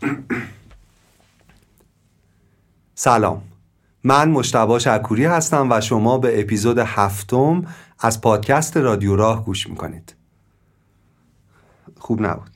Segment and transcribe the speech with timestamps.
[2.94, 3.42] سلام.
[4.04, 7.66] من مشتبا شکوری هستم و شما به اپیزود هفتم
[7.98, 10.14] از پادکست رادیو راه گوش می‌کنید.
[11.98, 12.50] خوب نبود.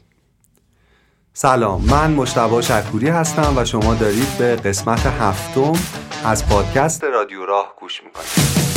[1.33, 1.85] سلام.
[1.85, 5.72] من مشتبا شکوری هستم و شما دارید به قسمت هفتم
[6.24, 8.74] از پادکست رادیو راه گوش می‌کنید.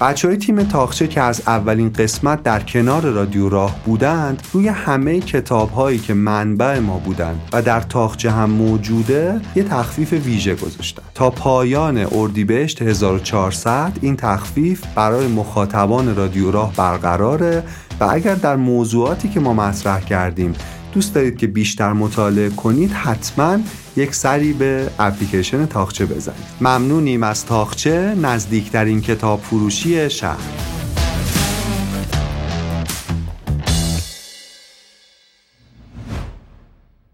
[0.00, 5.20] بچه های تیم تاخچه که از اولین قسمت در کنار رادیو راه بودند روی همه
[5.20, 11.02] کتاب هایی که منبع ما بودند و در تاخچه هم موجوده یه تخفیف ویژه گذاشتن.
[11.14, 17.62] تا پایان اردیبهشت 1400 این تخفیف برای مخاطبان رادیو راه برقراره
[18.00, 20.54] و اگر در موضوعاتی که ما مطرح کردیم
[20.98, 23.58] دوست دارید که بیشتر مطالعه کنید حتما
[23.96, 26.44] یک سری به اپلیکیشن تاخچه بزنید.
[26.60, 30.38] ممنونیم از تاخچه نزدیکترین کتاب فروشی شهر.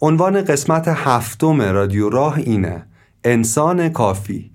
[0.01, 2.87] عنوان قسمت هفتم رادیو راه اینه
[3.25, 4.51] انسان کافی.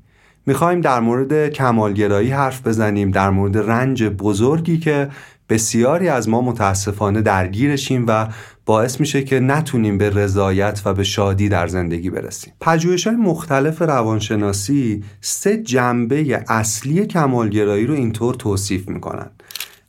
[0.45, 5.09] می‌خوایم در مورد کمالگرایی حرف بزنیم در مورد رنج بزرگی که
[5.49, 8.27] بسیاری از ما متاسفانه درگیرشیم و
[8.65, 12.53] باعث میشه که نتونیم به رضایت و به شادی در زندگی برسیم.
[12.61, 19.29] پژوهش های مختلف روانشناسی سه جنبه اصلی کمالگرایی رو اینطور توصیف می‌کنن.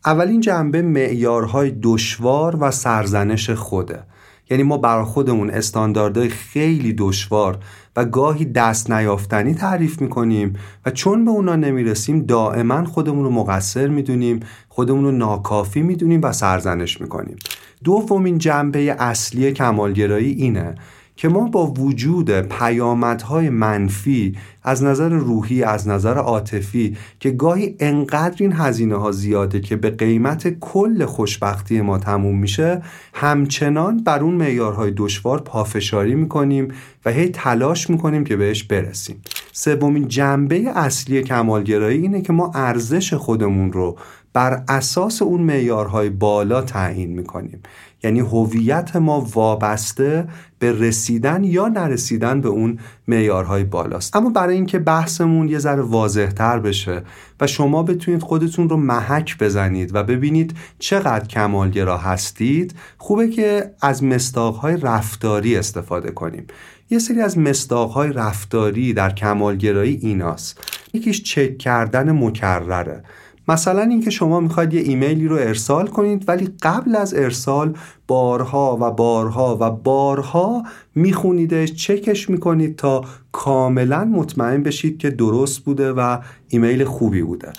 [0.05, 4.02] اولین جنبه معیارهای دشوار و سرزنش خوده.
[4.50, 7.58] یعنی ما برای خودمون استانداردهای خیلی دشوار
[8.04, 10.56] گاهی دست نیافتنی تعریف می‌کنیم
[10.86, 16.32] و چون به اونا نمی‌رسیم دائما خودمون رو مقصر می‌دونیم خودمون رو ناکافی می‌دونیم و
[16.32, 17.36] سرزنش می‌کنیم.
[17.84, 20.74] دومین جنبه اصلی کمالگرایی اینه
[21.20, 28.36] که ما با وجود پیامدهای منفی از نظر روحی از نظر عاطفی که گاهی انقدر
[28.38, 32.83] این هزینه ها زیاده که به قیمت کل خوشبختی ما تموم میشه
[33.14, 36.68] همچنان بر اون معیارهای دشوار پافشاری می‌کنیم
[37.05, 39.22] و هی تلاش می‌کنیم که بهش برسیم.
[39.52, 43.96] سومین جنبه اصلی کمالگرایی اینه که ما ارزش خودمون رو
[44.33, 47.62] بر اساس اون معیارهای بالا تعیین می‌کنیم.
[48.02, 50.28] یعنی هویت ما وابسته
[50.58, 52.78] به رسیدن یا نرسیدن به اون
[53.08, 54.16] معیارهای بالاست.
[54.16, 57.02] اما برای اینکه بحثمون یه ذره واضحتر بشه
[57.40, 64.05] و شما بتونید خودتون رو محک بزنید و ببینید چقدر کمالگرا هستید خوبه که از
[64.05, 66.46] مستاقهای رفتاری استفاده کنیم.
[66.90, 70.60] یه سری از مستاقهای رفتاری در کمالگرایی ایناست.
[70.92, 73.02] یکیش چک کردن مکرره.
[73.50, 77.74] مثلا اینکه شما می‌خواید یه ایمیلی رو ارسال کنید ولی قبل از ارسال
[78.06, 80.62] بارها و بارها و بارها
[80.94, 86.18] میخونیدش چکش می‌کنید تا کاملا مطمئن بشید که درست بوده و
[86.48, 87.52] ایمیل خوبی بوده.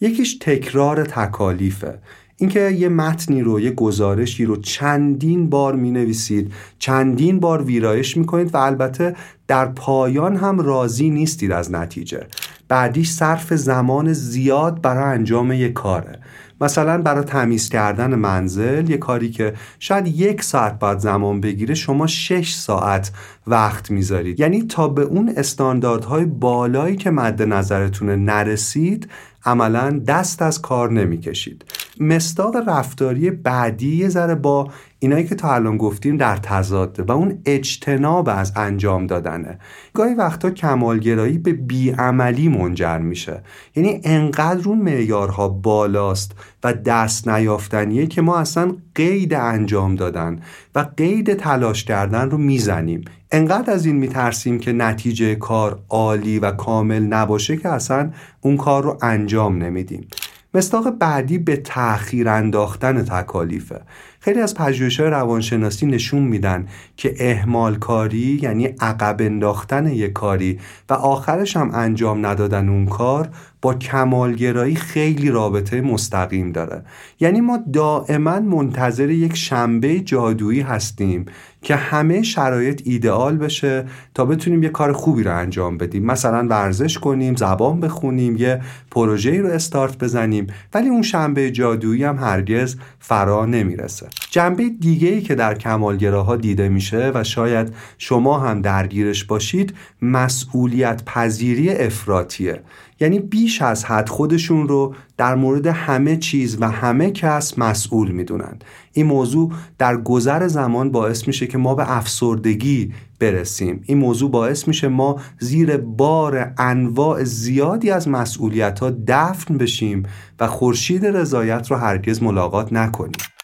[0.00, 1.98] یکیش تکرار تکالیفه.
[2.36, 8.26] اینکه یه متنی رو یه گزارشی رو چندین بار می نویسید چندین بار ویرایش می
[8.26, 9.16] کنید و البته
[9.48, 12.26] در پایان هم راضی نیستید از نتیجه.
[12.68, 16.18] بعدیش صرف زمان زیاد برای انجام یک کاره.
[16.60, 22.06] مثلا برای تمیز کردن منزل یه کاری که شاید یک ساعت بعد زمان بگیره شما
[22.06, 23.10] شش ساعت
[23.46, 24.40] وقت می‌ذارید.
[24.40, 29.08] یعنی تا به اون استانداردهای بالایی که مد نظرتونه نرسید
[29.44, 31.64] عملا دست از کار نمی‌کشید.
[32.00, 34.68] مستاق رفتاری بعدی یه ذره با
[34.98, 39.58] اینایی که تا الان گفتیم در تضاده و اون اجتناب از انجام دادنه.
[39.94, 43.42] گاهی وقتا کمالگرایی به بیعملی منجر میشه.
[43.76, 46.32] یعنی انقدر اون معیارها بالاست
[46.64, 50.40] و دست نیافتنیه که ما اصلا قید انجام دادن
[50.74, 53.04] و قید تلاش کردن رو می‌زنیم.
[53.30, 58.82] انقدر از این میترسیم که نتیجه کار عالی و کامل نباشه که اصلا اون کار
[58.82, 60.08] رو انجام نمیدیم.
[60.56, 63.80] مستاق بعدی به تأخیر انداختن تکالیفه.
[64.20, 70.60] خیلی از پژوهش‌های روانشناسی نشون میدن که اهمال کاری یعنی عقب انداختن یک کاری
[70.90, 73.28] و آخرش هم انجام ندادن اون کار
[73.74, 76.82] کمالگرایی خیلی رابطه مستقیم داره.
[77.20, 81.26] یعنی ما دائما منتظر یک شنبه جادویی هستیم
[81.62, 83.84] که همه شرایط ایدئال بشه
[84.14, 86.04] تا بتونیم یه کار خوبی رو انجام بدیم.
[86.04, 88.60] مثلا ورزش کنیم زبان بخونیم یه
[88.90, 94.06] پروژه‌ای رو استارت بزنیم ولی اون شنبه جادویی هم هرگز فرا نمی‌رسه.
[94.30, 101.02] جنبه دیگه ای که در کمالگراها دیده میشه و شاید شما هم درگیرش باشید مسئولیت
[101.04, 102.60] پذیری افراتیه
[103.00, 108.58] یعنی بیش از حد خودشون رو در مورد همه چیز و همه کس مسئول می‌دونن.
[108.92, 113.82] این موضوع در گذر زمان باعث میشه که ما به افسردگی برسیم.
[113.84, 120.02] این موضوع باعث میشه ما زیر بار انواع زیادی از مسئولیت ها دفن بشیم
[120.40, 123.35] و خورشید رضایت رو هرگز ملاقات نکنیم.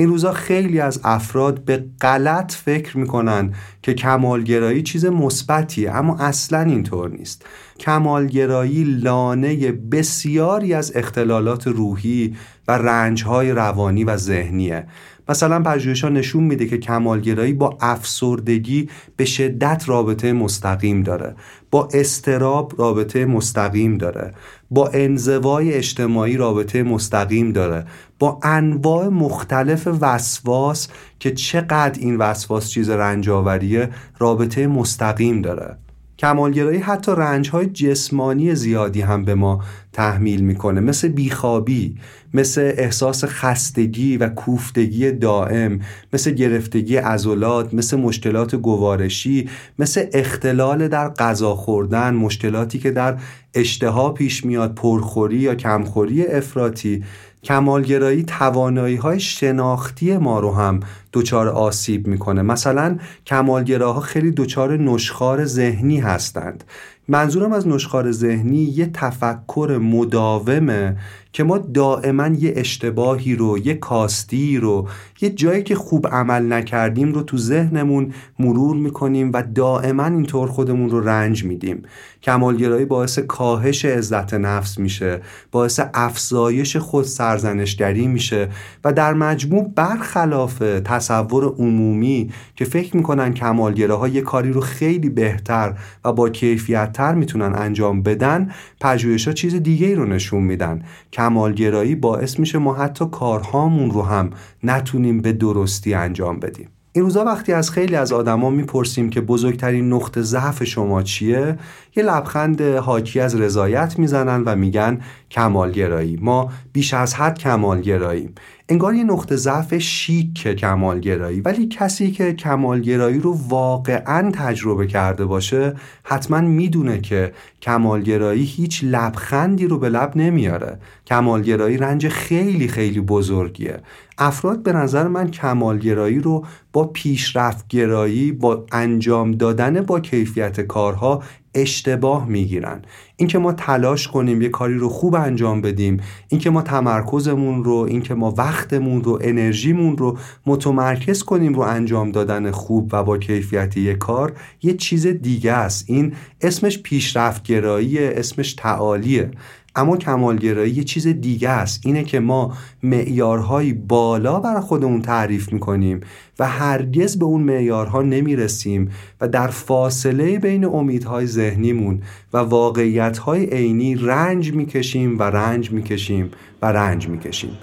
[0.00, 3.52] این روزا خیلی از افراد به غلط فکر می‌کنن
[3.82, 7.46] که کمالگرایی چیز مثبتیه اما اصلا اینطور نیست.
[7.80, 12.36] کمالگرایی لانه بسیاری از اختلالات روحی
[12.68, 14.86] و رنجهای روانی و ذهنیه.
[15.30, 21.34] مثلا پژوهش‌ها نشون میده که کمالگرایی با افسردگی به شدت رابطه مستقیم داره
[21.70, 24.34] با استراب رابطه مستقیم داره
[24.70, 27.86] با انزوای اجتماعی رابطه مستقیم داره
[28.18, 30.88] با انواع مختلف وسواس
[31.18, 35.76] که چقدر این وسواس چیز رنجاوریه رابطه مستقیم داره.
[36.20, 41.94] کمالگرایی حتی رنجهای جسمانی زیادی هم به ما تحمیل می‌کنه مثل بیخوابی
[42.34, 45.80] مثل احساس خستگی و کوفتگی دائم
[46.12, 53.16] مثل گرفتگی عضلات مثل مشکلات گوارشی مثل اختلال در غذا خوردن مشکلاتی که در
[53.54, 57.04] اشتها پیش میاد پرخوری یا کمخوری افراطی.
[57.44, 60.80] کمالگرایی توانایی های شناختی ما رو هم
[61.12, 62.42] دچار آسیب می‌کنه.
[62.42, 66.64] مثلا کمالگراها خیلی دچار نشخار ذهنی هستند.
[67.08, 70.96] منظورم از نشخار ذهنی یه تفکر مداومه
[71.32, 74.88] که ما دائما یه اشتباهی رو یه کاستی رو
[75.20, 80.90] یه جایی که خوب عمل نکردیم رو تو ذهنمون مرور می‌کنیم و دائما اینطور خودمون
[80.90, 81.82] رو رنج میدیم.
[82.22, 85.20] کمالگرایی باعث کاهش عزت نفس میشه
[85.50, 88.48] باعث افزایش خود سرزنشگری میشه
[88.84, 95.74] و در مجموع برخلاف تصور عمومی که فکر می‌کنن کمالگراها یه کاری رو خیلی بهتر
[96.04, 98.50] و با کیفیتتر می‌تونن انجام بدن
[98.80, 100.82] پژوهش ها چیز دیگه رو نشون میدن.
[101.12, 104.30] کمالگرایی باعث میشه ما حتی کارهامون رو هم
[104.62, 106.68] نتونیم به درستی انجام بدیم.
[106.92, 111.58] این روزا وقتی از خیلی از آدما می‌پرسیم که بزرگترین نقطه ضعف شما چیه
[111.96, 115.00] یه لبخند حاکی از رضایت می‌زنن و میگن
[115.30, 116.18] کمالگرایی.
[116.22, 118.34] ما بیش از حد کمالگراییم.
[118.68, 121.40] انگار یه نقطه ضعف شیک کمالگرایی.
[121.40, 127.32] ولی کسی که کمالگرایی رو واقعا تجربه کرده باشه حتما می‌دونه که
[127.62, 130.78] کمالگرایی هیچ لبخندی رو به لب نمیاره.
[131.06, 133.80] کمالگرایی رنج خیلی خیلی بزرگیه.
[134.18, 141.22] افراد به نظر من کمالگرایی رو با پیشرفتگرایی با انجام دادن با کیفیت کارها
[141.54, 142.82] اشتباه می‌گیرن.
[143.16, 148.14] اینکه ما تلاش کنیم یه کاری رو خوب انجام بدیم اینکه ما تمرکزمون رو اینکه
[148.14, 153.94] ما وقتمون رو انرژیمون رو متمرکز کنیم رو انجام دادن خوب و با کیفیت یه
[153.94, 154.32] کار
[154.62, 155.84] یه چیز دیگه است.
[155.88, 159.30] این اسمش پیشرفتگراییه اسمش تعالیه.
[159.76, 161.80] اما کمالگرایی یه چیز دیگه است.
[161.84, 166.00] اینه که ما معیارهایی بالا برای خودمون تعریف می‌کنیم
[166.38, 168.90] و هرگز به اون معیارها نمی‌رسیم
[169.20, 172.02] و در فاصله بین امیدهای ذهنیمون
[172.32, 176.30] و واقعیتهای عینی رنج می‌کشیم و رنج می‌کشیم
[176.62, 177.58] و رنج می‌کشیم.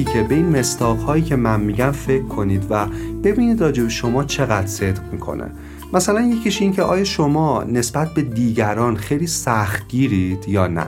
[0.00, 2.86] نکاتی که به این مستاق هایی که من میگم فکر کنید و
[3.24, 5.50] ببینید راجع به شما چقدر صدق می‌کنه.
[5.92, 10.86] مثلا یکیش این که آیا شما نسبت به دیگران خیلی سختگیرید یا نه؟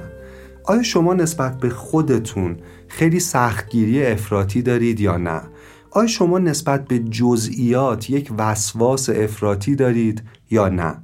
[0.65, 2.57] آیا شما نسبت به خودتون
[2.89, 5.41] خیلی سختگیری افراطی دارید یا نه؟
[5.91, 10.95] آیا شما نسبت به جزئیات یک وسواس افراطی دارید یا نه؟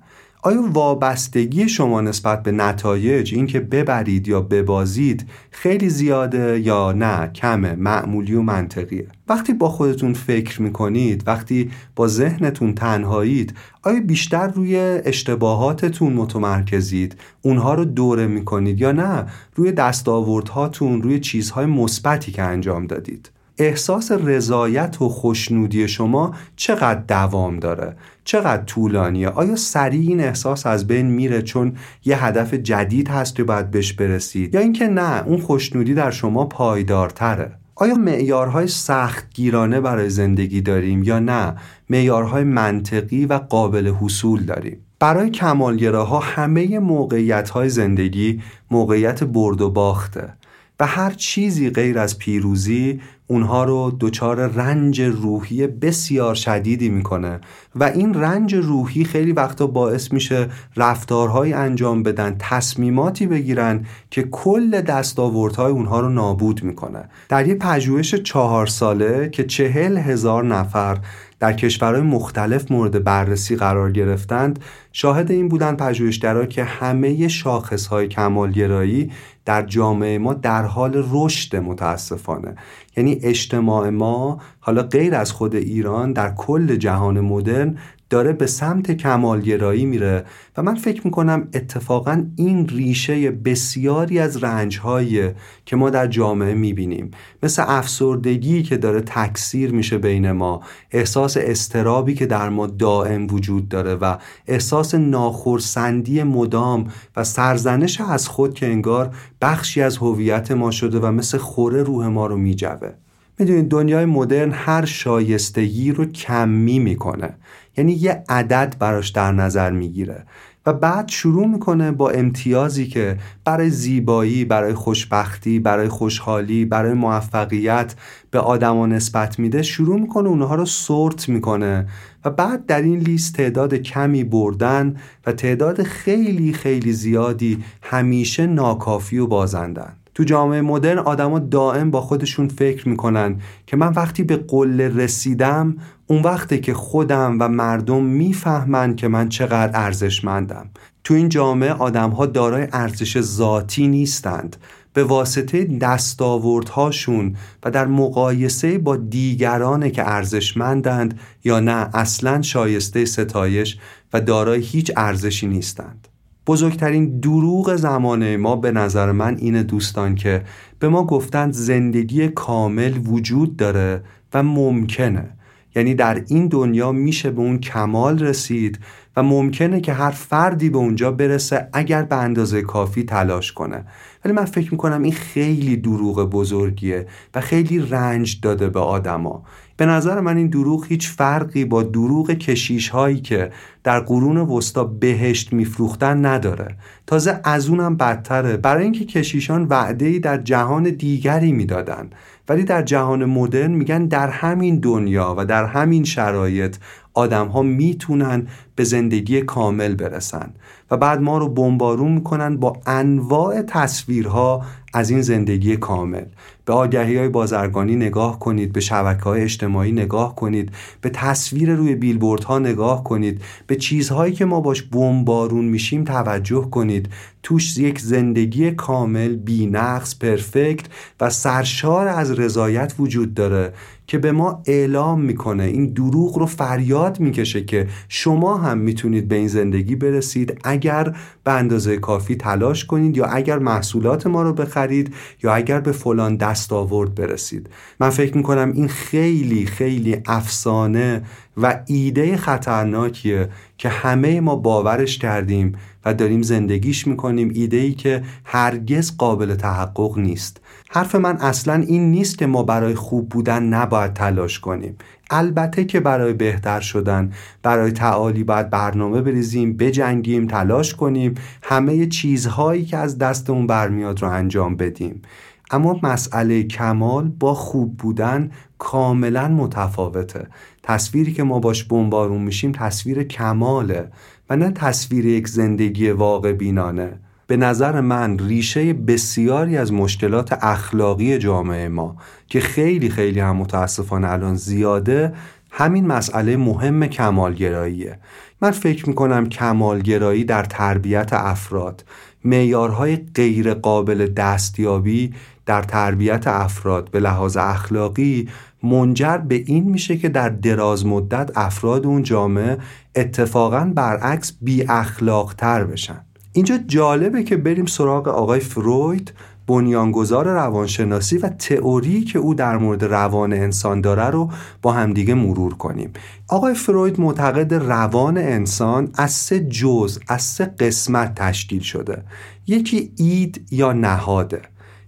[0.46, 7.74] آیا وابستگی شما نسبت به نتایج اینکه ببرید یا ببازید خیلی زیاده یا نه؟ کمه
[7.74, 9.06] معمولی و منطقیه.
[9.28, 17.74] وقتی با خودتون فکر می‌کنید وقتی با ذهنتون تنهایید آیا بیشتر روی اشتباهاتتون متمرکزید؟ اونها
[17.74, 23.30] رو دوره می‌کنید یا نه؟ روی دستاوردهاتون روی چیزهای مثبتی که انجام دادید.
[23.58, 30.86] احساس رضایت و خوشنودی شما چقدر دوام داره؟ چقدر طولانیه؟ آیا سریع این احساس از
[30.86, 31.72] بین میره چون
[32.04, 36.44] یه هدف جدید هست که باید بهش برسید؟ یا اینکه نه اون خوشنودی در شما
[36.44, 41.54] پایدارتره؟ آیا معیارهای سختگیرانه برای زندگی داریم یا نه؟
[41.90, 44.80] معیارهای منطقی و قابل حصول داریم.
[44.98, 50.32] برای کمالگراها همه موقعیت های زندگی موقعیت برد و باخته
[50.80, 57.40] و هر چیزی غیر از پیروزی اونها رو دچار رنج روحی بسیار شدیدی می‌کنه
[57.74, 64.80] و این رنج روحی خیلی وقتا باعث میشه رفتارهایی انجام بدن تصمیماتی بگیرن که کل
[64.80, 67.08] دستاوردهای اونها رو نابود می‌کنه.
[67.28, 70.98] در یه پژوهش چهار ساله که چهل هزار نفر
[71.40, 74.58] در کشورهای مختلف مورد بررسی قرار گرفتند
[74.92, 79.10] شاهد این بودن پژوهشگرا که همه شاخصهای کمالگرایی
[79.46, 82.54] در جامعه ما در حال رشد متاسفانه.
[82.96, 87.78] یعنی اجتماع ما حالا غیر از خود ایران در کل جهان مدرن
[88.10, 90.24] داره به سمت کمالگرایی میره
[90.56, 95.30] و من فکر می‌کنم اتفاقا این ریشه بسیاری از رنجهایی
[95.64, 97.10] که ما در جامعه می‌بینیم
[97.42, 100.60] مثل افسردگی که داره تکثیر میشه بین ما
[100.90, 108.28] احساس استرابی که در ما دائم وجود داره و احساس ناخرسندی مدام و سرزنش از
[108.28, 113.05] خود که انگار بخشی از هویت ما شده و مثل خوره روح ما رو میجوه.
[113.38, 117.34] می‌دونید دنیای مدرن هر شایستگی رو کمی می‌کنه.
[117.76, 120.24] یعنی یه عدد براش در نظر می‌گیره.
[120.66, 127.94] و بعد شروع می‌کنه با امتیازی که برای زیبایی، برای خوشبختی، برای خوشحالی، برای موفقیت
[128.30, 131.86] به آدما نسبت میده شروع می‌کنه اونها رو سورت می‌کنه.
[132.24, 139.18] و بعد در این لیست تعداد کمی بردن و تعداد خیلی خیلی زیادی همیشه ناکافی
[139.18, 139.92] و بازندن.
[140.16, 145.76] تو جامعه مدرن آدما دائم با خودشون فکر می‌کنن که من وقتی به قله رسیدم
[146.06, 150.70] اون وقتی که خودم و مردم می‌فهمن که من چقدر ارزشمندم.
[151.04, 154.56] تو این جامعه آدم ها دارای ارزش ذاتی نیستند.
[154.92, 163.78] به واسطه دستاوردهاشون و در مقایسه با دیگران که ارزشمندند یا نه اصلا شایسته ستایش
[164.12, 166.05] و دارای هیچ ارزشی نیستند.
[166.46, 170.42] بزرگترین دروغ زمانه ما به نظر من اینه دوستان که
[170.78, 174.02] به ما گفتند زندگی کامل وجود داره
[174.34, 175.28] و ممکنه.
[175.76, 178.78] یعنی در این دنیا میشه به اون کمال رسید
[179.16, 183.84] و ممکنه که هر فردی به اونجا برسه اگر به اندازه کافی تلاش کنه.
[184.24, 189.44] ولی من فکر می‌کنم این خیلی دروغ بزرگیه و خیلی رنج داده به آدما.
[189.76, 193.50] به نظر من این دروغ هیچ فرقی با دروغ کشیش هایی که
[193.84, 196.76] در قرون وسطا بهشت میفروختن نداره.
[197.06, 198.56] تازه از اونم بدتره.
[198.56, 202.10] برای اینکه کشیشان وعده در جهان دیگری می‌دادن.
[202.48, 206.76] ولی در جهان مدرن میگن در همین دنیا و در همین شرایط
[207.16, 210.50] آدم ها می‌تونن به زندگی کامل برسن
[210.90, 214.62] و بعد ما رو بمبارون می‌کنن با انواع تصویرها
[214.94, 216.24] از این زندگی کامل.
[216.64, 221.94] به آگهی های بازرگانی نگاه کنید به شبکه های اجتماعی نگاه کنید به تصویر روی
[221.94, 227.08] بیلبورد ها نگاه کنید به چیزهایی که ما باش بمبارون میشیم توجه کنید.
[227.42, 230.86] توش یک زندگی کامل بینقص پرفکت
[231.20, 233.72] و سرشار از رضایت وجود داره.
[234.06, 235.64] که به ما اعلام می‌کنه.
[235.64, 240.60] این دروغ رو فریاد می‌کشه که شما هم می‌تونید به این زندگی برسید.
[240.64, 245.92] اگر به اندازه کافی تلاش کنید یا اگر محصولات ما رو بخرید یا اگر به
[245.92, 247.70] فلان دستاورد برسید.
[248.00, 251.22] من فکر می‌کنم این خیلی خیلی افسانه
[251.56, 253.48] و ایده خطرناکیه
[253.78, 255.72] که همه ما باورش کردیم
[256.04, 257.50] و داریم زندگیش می‌کنیم.
[257.54, 260.60] ایده ای که هرگز قابل تحقق نیست.
[260.88, 264.96] حرف من اصلا این نیست که ما برای خوب بودن نباید تلاش کنیم.
[265.30, 272.84] البته که برای بهتر شدن برای تعالی باید برنامه بریزیم بجنگیم تلاش کنیم همه چیزهایی
[272.84, 275.22] که از دستمون برمیاد رو انجام بدیم.
[275.70, 280.46] اما مسئله کمال با خوب بودن کاملا متفاوته.
[280.82, 284.08] تصویری که ما باش بمبارون میشیم تصویر کماله
[284.50, 287.18] و نه تصویر یک زندگی واقع بینانه.
[287.46, 292.16] به نظر من ریشه بسیاری از مشکلات اخلاقی جامعه ما
[292.48, 295.32] که خیلی خیلی هم متاسفانه الان زیاده
[295.70, 298.18] همین مسئله مهم کمالگراییه.
[298.60, 302.04] من فکر می‌کنم کمالگرایی در تربیت افراد
[302.44, 305.34] معیارهای غیر قابل دستیابی
[305.66, 308.48] در تربیت افراد به لحاظ اخلاقی
[308.82, 312.78] منجر به این میشه که در دراز مدت افراد اون جامعه
[313.16, 316.26] اتفاقا برعکس بی اخلاق تر بشن.
[316.56, 319.32] اینجا جالبه که بریم سراغ آقای فروید
[319.66, 324.50] بنیانگذار روانشناسی و تئوری که او در مورد روان انسان داره رو
[324.82, 326.12] با همدیگه مرور کنیم.
[326.48, 332.22] آقای فروید معتقده روان انسان از سه جزء از سه قسمت تشکیل شده.
[332.66, 334.62] یکی id یا نهاده.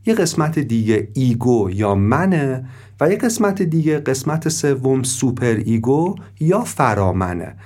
[0.07, 2.65] یه قسمت دیگه ego یا منه
[3.01, 7.57] و یه قسمت دیگه قسمت سوم super ego یا فرامنه.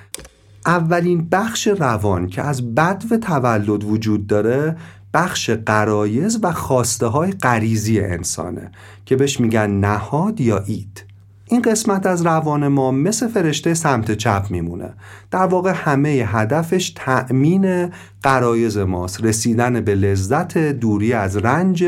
[0.66, 4.76] اولین بخش روان که از بدو تولد وجود داره
[5.14, 8.70] بخش قرایز و خواسته های غریزی انسانه
[9.04, 11.04] که بهش میگن نهاد یا اید
[11.52, 14.94] این قسمت از روان ما مثل فرشته سمت چپ میمونه.
[15.30, 17.90] در واقع همه هدفش تأمین
[18.22, 19.24] قرایز ماست.
[19.24, 21.84] رسیدن به لذت دوری از رنج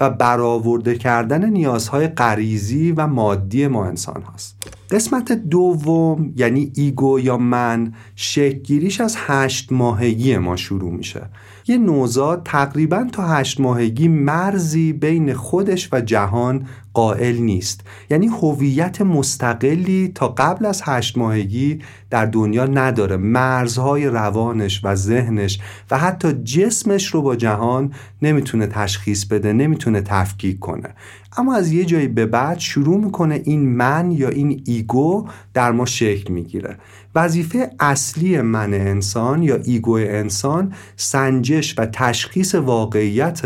[0.00, 4.56] و برآورده کردن نیازهای غریزی و مادی ما انسان هاست.
[4.90, 11.22] قسمت دوم یعنی ایگو یا من شکگیریش از هشت ماهگی ما شروع میشه.
[11.68, 17.80] یه نوزاد تقریبا تا هشت ماهگی مرزی بین خودش و جهان قائل نیست.
[18.10, 21.78] یعنی هویت مستقلی تا قبل از هشت ماهگی
[22.10, 23.16] در دنیا نداره.
[23.16, 27.92] مرزهای روانش و ذهنش و حتی جسمش رو با جهان
[28.22, 30.88] نمی‌تونه تشخیص بده نمی‌تونه تفکیک کنه.
[31.36, 35.86] اما از یه جایی به بعد شروع می‌کنه این من یا این ego در ما
[35.86, 36.76] شکل می‌گیره.
[37.16, 43.40] وظیفه اصلی من انسان یا ego انسان سنجش و تشخیص واقعیت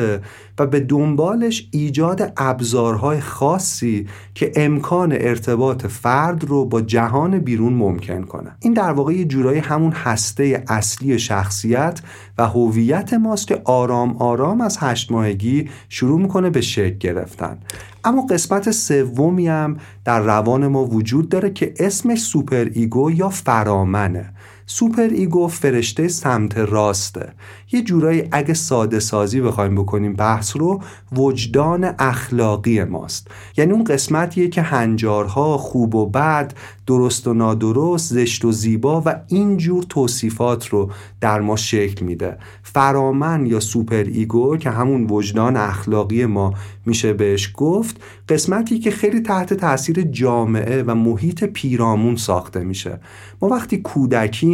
[0.61, 8.23] و به دنبالش ایجاد ابزارهای خاصی که امکان ارتباط فرد رو با جهان بیرون ممکن
[8.23, 12.01] کنه این در واقع یه جورایی همون هسته اصلی شخصیت
[12.39, 17.59] و هویت ماست که آرام آرام از هشت ماهگی شروع می‌کنه به شکل گرفتن.
[18.05, 24.33] اما قسمت سومی هم در روان ما وجود داره که اسمش super ego یا فرامنه.
[24.73, 27.33] super ego فرشته سمت راسته.
[27.73, 33.29] یه جورایی اگه ساده سازی بخوایم بکنیم بحث رو وجدان اخلاقی ماست.
[33.57, 36.55] یعنی اون قسمتیه که هنجارها خوب و بد
[36.87, 42.39] درست و نادرست زشت و زیبا و اینجور توصیفات رو در ما شکل میده.
[42.63, 46.55] فرامن یا super ego که همون وجدان اخلاقی ما
[46.87, 53.01] میشه بهش گفت قسمتی که خیلی تحت تاثیر جامعه و محیط پیرامون ساخته میشه.
[53.43, 53.83] ما وقتی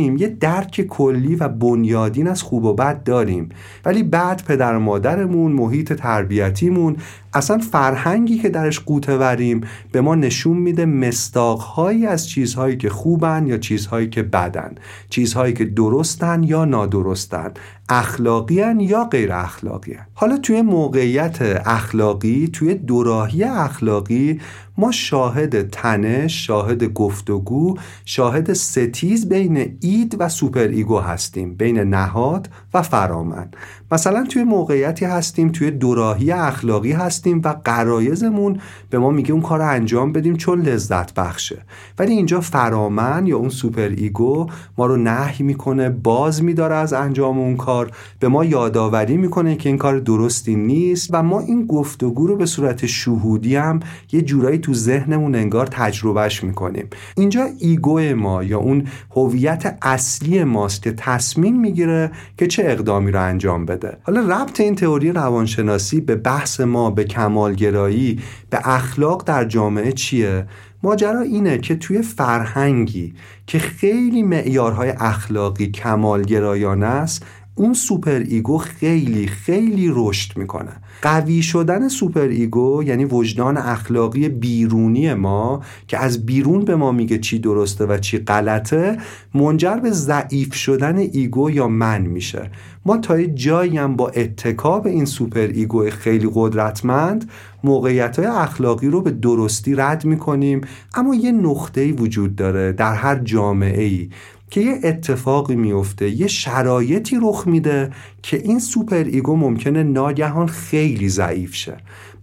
[0.06, 3.48] کودکیم یه درک کلی و بنیادین از خوب و بد داریم.
[3.84, 6.96] ولی بعد پدر و مادرمون محیط تربیتیمون
[7.34, 9.60] اصلا فرهنگی که درش قوطه وریم
[9.92, 14.75] به ما نشون میده مستاقهایی از چیزهایی که خوبن یا چیزهایی که بدن.
[15.10, 17.52] چیزهایی که درستن یا نادرستن.
[17.88, 24.40] اخلاقی یا غیر اخلاقی حالا توی موقعیت اخلاقی توی دوراهی اخلاقی
[24.78, 32.49] ما شاهد تنش شاهد گفتگو شاهد ستیز بین id و super ego هستیم بین نهاد
[32.75, 33.50] و فرامن.
[33.92, 39.58] مثلا توی موقعیتی هستیم توی دوراهی اخلاقی هستیم و غرایزمون به ما میگه اون کار
[39.58, 41.58] رو انجام بدیم چون لذت بخشه.
[41.99, 44.47] ولی اینجا فرامن یا اون super ego
[44.78, 47.90] ما رو نهی می‌کنه باز میداره از انجام اون کار.
[48.20, 52.46] به ما یادآوری می‌کنه که این کار درستی نیست و ما این گفتگو رو به
[52.46, 53.80] صورت شهودی هم
[54.12, 56.86] یه جورایی تو ذهنمون انگار تجربهش می‌کنیم.
[57.16, 58.84] اینجا ایگو ما یا اون
[59.16, 63.75] هویت اصلی ماست که تصمیم می‌گیره که چه اقدامی رو انجام بده.
[64.02, 70.47] حالا ربط این تئوری روانشناسی به بحث ما به کمالگرایی به اخلاق در جامعه چیه؟
[70.82, 73.15] ماجرا اینه که توی فرهنگی
[73.47, 80.73] که خیلی معیارهای اخلاقی کمالگرایانه است اون super ego خیلی خیلی رشد می‌کنه.
[81.02, 87.19] قوی شدن super ego یعنی وجدان اخلاقی بیرونی ما که از بیرون به ما میگه
[87.19, 88.99] چی درسته و چی غلطه
[89.35, 92.50] منجر به ضعیف شدن ego یا من میشه.
[92.87, 97.30] ما تا جایی هم با اتکا به این super ego خیلی قدرتمند
[97.65, 100.61] موقعیت های اخلاقی رو به درستی رد می‌کنیم.
[100.95, 104.09] اما یه نقطه‌ای وجود داره در هر جامعه ای
[104.50, 107.91] که یه اتفاقی میفته یه شرایطی رخ میده
[108.23, 111.76] که این super ego ممکنه ناگهان خیلی ضعیف شه.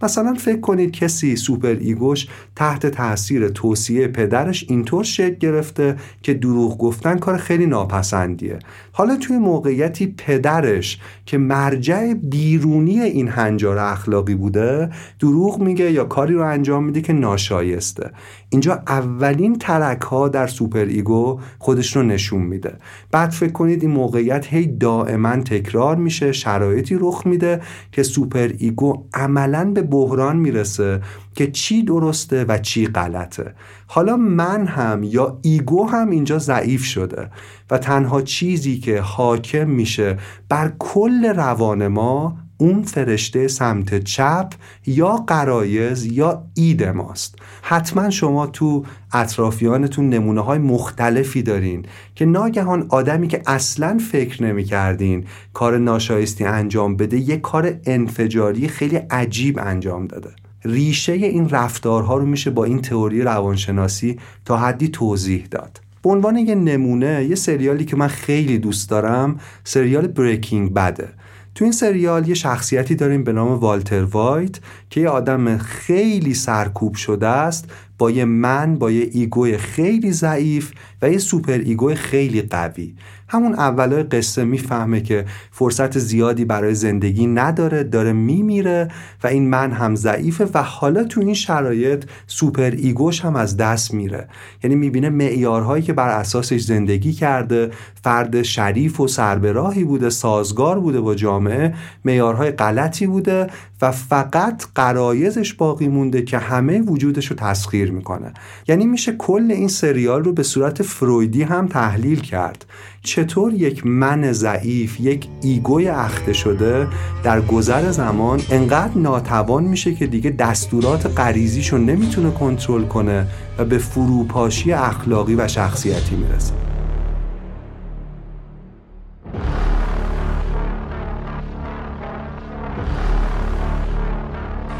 [0.03, 6.33] مثلا فکر کنید کسی super ego ش تحت تاثیر توصیه پدرش اینطور شکل گرفته که
[6.33, 8.59] دروغ گفتن کار خیلی ناپسندیه.
[8.91, 14.89] حالا توی موقعیتی پدرش که مرجع بیرونی این هنجار اخلاقی بوده
[15.19, 18.11] دروغ میگه یا کاری رو انجام میده که ناشایسته.
[18.49, 22.77] اینجا اولین ترک ها در super ego خودش رو نشون میده.
[23.11, 27.61] بعد فکر کنید این موقعیت هی دائما تکرار میشه شرایطی رخ میده
[27.91, 31.01] که super ego عملا به بحران می‌رسه
[31.35, 33.53] که چی درسته و چی غلطه.
[33.87, 37.29] حالا من هم یا ego هم اینجا ضعیف شده
[37.71, 40.17] و تنها چیزی که حاکم میشه
[40.49, 44.53] بر کل روان ما اون فرشته سمت چپ
[44.85, 47.35] یا قرایز یا اید ماست.
[47.65, 54.63] حتما شما تو اطرافیانتون نمونه های مختلفی دارین که ناگهان آدمی که اصلا فکر نمی
[54.63, 60.29] کردین کار ناشایستی انجام بده یه کار انفجاری خیلی عجیب انجام داده.
[60.65, 65.81] ریشه این رفتارها رو میشه با این تئوری روانشناسی تا حدی توضیح داد.
[66.03, 71.09] به عنوان یه نمونه یه سریالی که من خیلی دوست دارم سریال Breaking Bad ه
[71.55, 76.95] تو این سریال یه شخصیتی داریم به نام والتر وایت که یه آدم خیلی سرکوب
[76.95, 81.86] شده است با یه من با یه ego ی خیلی ضعیف و یه super ego
[81.86, 82.95] ی خیلی قوی.
[83.33, 88.87] همون اولای قصه می‌فهمه که فرصت زیادی برای زندگی نداره داره میمیره
[89.23, 93.57] و این من هم ضعیفه و حالا تو این شرایط super ego ش هم از
[93.57, 94.27] دست میره.
[94.63, 97.71] یعنی می‌بینه معیارهایی که بر اساسش زندگی کرده
[98.03, 101.73] فرد شریف و سربراهی بوده سازگار بوده با جامعه
[102.05, 103.47] معیارهای غلطی بوده
[103.81, 108.33] و فقط قرایزش باقی مونده که همه وجودش رو تسخیر می‌کنه.
[108.67, 112.65] یعنی میشه کل این سریال رو به صورت فرویدی هم تحلیل کرد.
[113.05, 116.87] چطور یک من ضعیف یک ایگوی اخته شده
[117.23, 123.77] در گذر زمان انقدر ناتوان میشه که دیگه دستورات غریزیشو نمی‌تونه کنترل کنه و به
[123.77, 126.53] فروپاشی اخلاقی و شخصیتی می‌رسه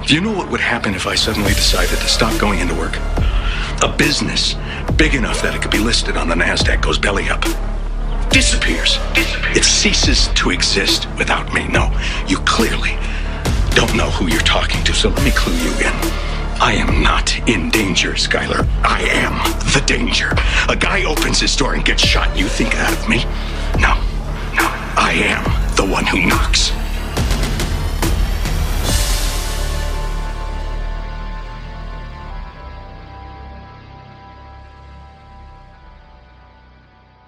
[0.05, 2.95] Do you know what would happen if I suddenly decided to stop going into work?
[3.87, 4.55] A business
[5.03, 7.72] big enough that it could be listed on the NASDAQ goes belly up.
[8.29, 8.97] Disappears.
[9.55, 11.67] It ceases to exist without me.
[11.67, 11.91] No,
[12.27, 12.97] you clearly
[13.75, 15.93] don't know who you're talking to, so let me clue you in.
[16.61, 18.67] I am not in danger, Skylar.
[18.83, 19.33] I am
[19.73, 20.33] the danger.
[20.69, 22.35] A guy opens his door and gets shot.
[22.37, 23.23] You think that of me?
[23.81, 23.95] No,
[24.55, 24.69] no.
[24.95, 25.43] I am
[25.75, 26.71] the one who knocks.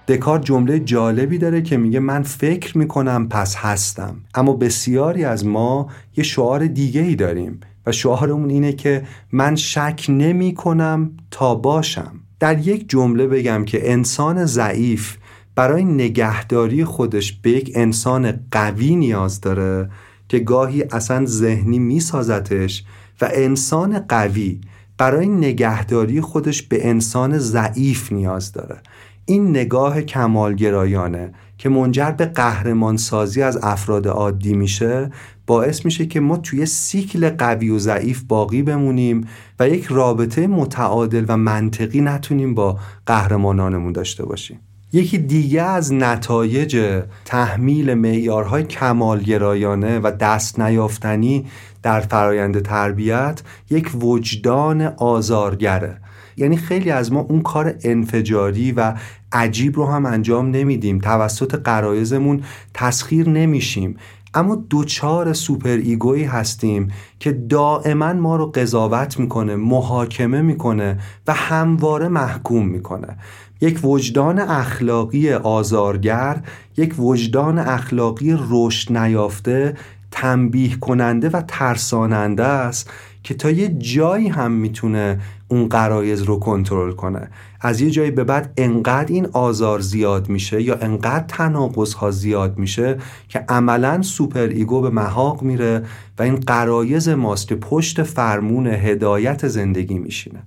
[0.07, 4.15] دکار جمله جالبی داره که میگه من فکر می‌کنم پس هستم.
[4.35, 10.05] اما بسیاری از ما یه شعار دیگه ای داریم و شعارمون اینه که من شک
[10.09, 12.19] نمی کنم تا باشم.
[12.39, 15.17] در یک جمله بگم که انسان ضعیف
[15.55, 19.89] برای نگهداری خودش به یک انسان قوی نیاز داره
[20.29, 22.83] که گاهی اصلا ذهنی میسازتش
[23.21, 24.61] و انسان قوی
[24.97, 28.77] برای نگهداری خودش به انسان ضعیف نیاز داره.
[29.25, 35.11] این نگاه کمالگرایانه که منجر به قهرمان سازی از افراد عادی میشه
[35.47, 39.27] باعث میشه که ما توی سیکل قوی و ضعیف باقی بمونیم
[39.59, 44.59] و یک رابطه متعادل و منطقی نتونیم با قهرمانانمون داشته باشیم.
[44.93, 51.45] یکی دیگه از نتایج تحمیل معیارهای کمالگرایانه و دست نیافتنی
[51.83, 55.97] در فرایند تربیت یک وجدان آزارگره.
[56.37, 58.93] یعنی خیلی از ما اون کار انفجاری و
[59.31, 60.99] عجیب رو هم انجام نمیدیم.
[60.99, 62.43] توسط قرایزمون
[62.73, 63.97] تسخیر نمیشیم.
[64.33, 72.07] اما دوچار سوپر ایگویی هستیم که دائما ما رو قضاوت می‌کنه محاکمه می‌کنه و همواره
[72.07, 73.17] محکوم می‌کنه.
[73.61, 76.41] یک وجدان اخلاقی آزارگر
[76.77, 79.75] یک وجدان اخلاقی رشد نیافته
[80.11, 82.91] تنبیه کننده و ترساننده است
[83.23, 87.29] که تا یه جایی هم می‌تونه اون غرایز رو کنترل کنه.
[87.61, 92.57] از یه جایی به بعد انقدر این آزار زیاد میشه یا انقدر تناقض ها زیاد
[92.57, 92.97] میشه
[93.29, 95.83] که عملا superego به محاق میره
[96.19, 100.43] و این غرایز ماست که پشت فرمون هدایت زندگی میشینه.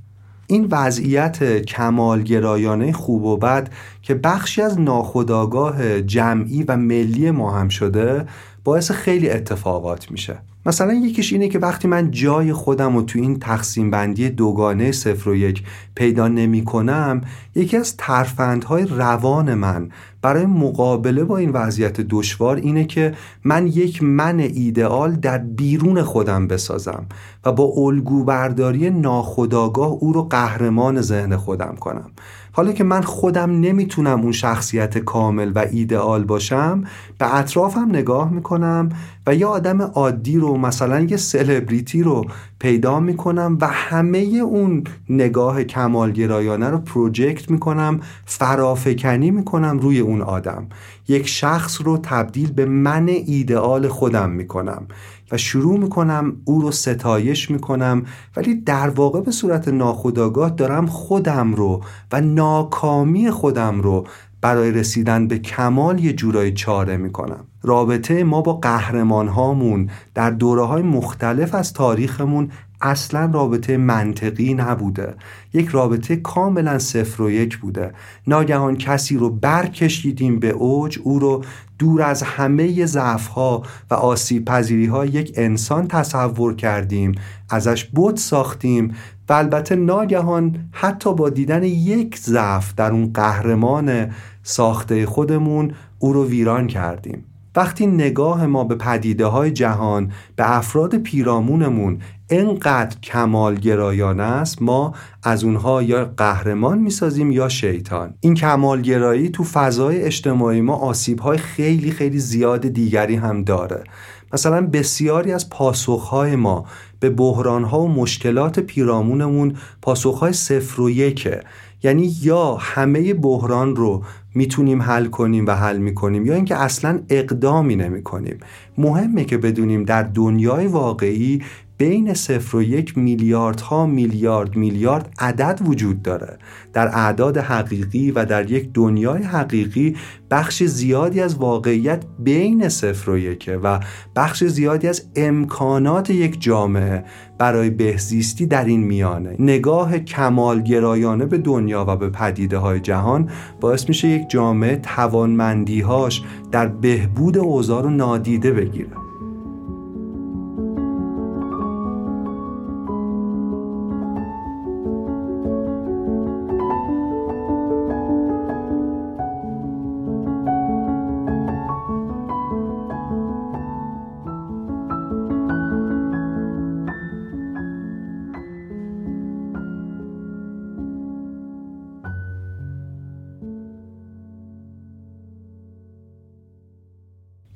[0.51, 3.71] این وضعیت کمالگرایانه خوب و بد
[4.03, 8.27] که بخشی از ناخودآگاه جمعی و ملی ما هم شده
[8.69, 10.39] باعث خیلی اتفاقات میشه.
[10.67, 15.31] مثلا یکیش اینه که وقتی من جای خودم رو تو این تقسیم بندی دوگانه صفر
[15.31, 15.63] و یک
[15.95, 17.21] پیدا نمی کنم
[17.55, 19.89] یکی از ترفندهای روان من
[20.23, 26.49] برای مقابله با این وضعیت دشوار اینه که من یک من ایدئال در بیرون خودم
[26.49, 27.07] بسازم
[27.45, 32.11] و با الگو برداری ناخداگاه او رو قهرمان ذهن خودم کنم.
[32.59, 36.85] حالا که من خودم نمی‌تونم اون شخصیت کامل و ایدئال باشم
[37.19, 38.89] به اطرافم نگاه می‌کنم
[39.27, 42.25] و یه آدم عادی رو مثلا یه سلبریتی رو
[42.59, 50.67] پیدا می‌کنم و همه اون نگاه کمالگرایانه رو پروژکت می‌کنم فرافکنی می‌کنم روی اون آدم.
[51.09, 54.87] یک شخص رو تبدیل به من ایدئال خودم می‌کنم.
[55.33, 58.05] و شروع می‌کنم او رو ستایش می‌کنم
[58.37, 64.07] ولی در واقع به صورت ناخودآگاه دارم خودم رو و ناکامی خودم رو
[64.41, 67.45] برای رسیدن به کمال یه جورایی چاره می‌کنم.
[67.63, 75.15] رابطه ما با قهرمان هامون در دوره های مختلف از تاریخمون اصلا رابطه منطقی نبوده.
[75.53, 77.93] یک رابطه کاملا صفر و یک بوده.
[78.27, 81.45] ناگهان کسی رو برکشیدیم به اوج او رو
[81.79, 87.15] دور از همه ضعف ها و آسیب پذیری ها یک انسان تصور کردیم
[87.51, 88.95] ازش بود ساختیم
[89.29, 94.11] و البته ناگهان حتی با دیدن یک ضعف در اون قهرمان
[94.43, 97.25] ساخته خودمون او رو ویران کردیم.
[97.57, 101.99] وقتی نگاه ما به پدیده های جهان به افراد پیرامونمون
[102.31, 108.15] انقدر کمالگرایانه است ما از اونها یا قهرمان می‌سازیم یا شیطان.
[108.21, 113.85] این کمالگرایی تو فضای اجتماعی ما آسیبهای خیلی خیلی زیاد دیگری هم داره.
[114.33, 116.65] مثلا بسیاری از پاسخهای ما
[117.01, 121.41] به بحرانها و مشکلات پیرامونمون پاسخهای صفر و یکه.
[121.83, 124.03] یعنی یا همه بحران رو
[124.35, 128.39] می‌تونیم حل کنیم و حل می‌کنیم یا اینکه اصلا اقدامی نمی کنیم
[128.79, 131.43] مهمه که بدونیم در دنیای واقعی
[131.79, 136.39] بین صفر و یک میلیارد ها میلیارد میلیارد عدد وجود داره.
[136.73, 139.97] در اعداد حقیقی و در یک دنیای حقیقی
[140.31, 143.81] بخش زیادی از واقعیت بین صفر و یکه و
[144.17, 147.05] بخش زیادی از امکانات یک جامعه
[147.39, 149.37] برای بهزیستی در این میانه.
[149.39, 156.67] نگاه کمالگرایانه به دنیا و به پدیده های جهان باعث میشه یک جامعه توانمندیهاش در
[156.67, 159.08] بهبود اوضاع رو نادیده بگیره.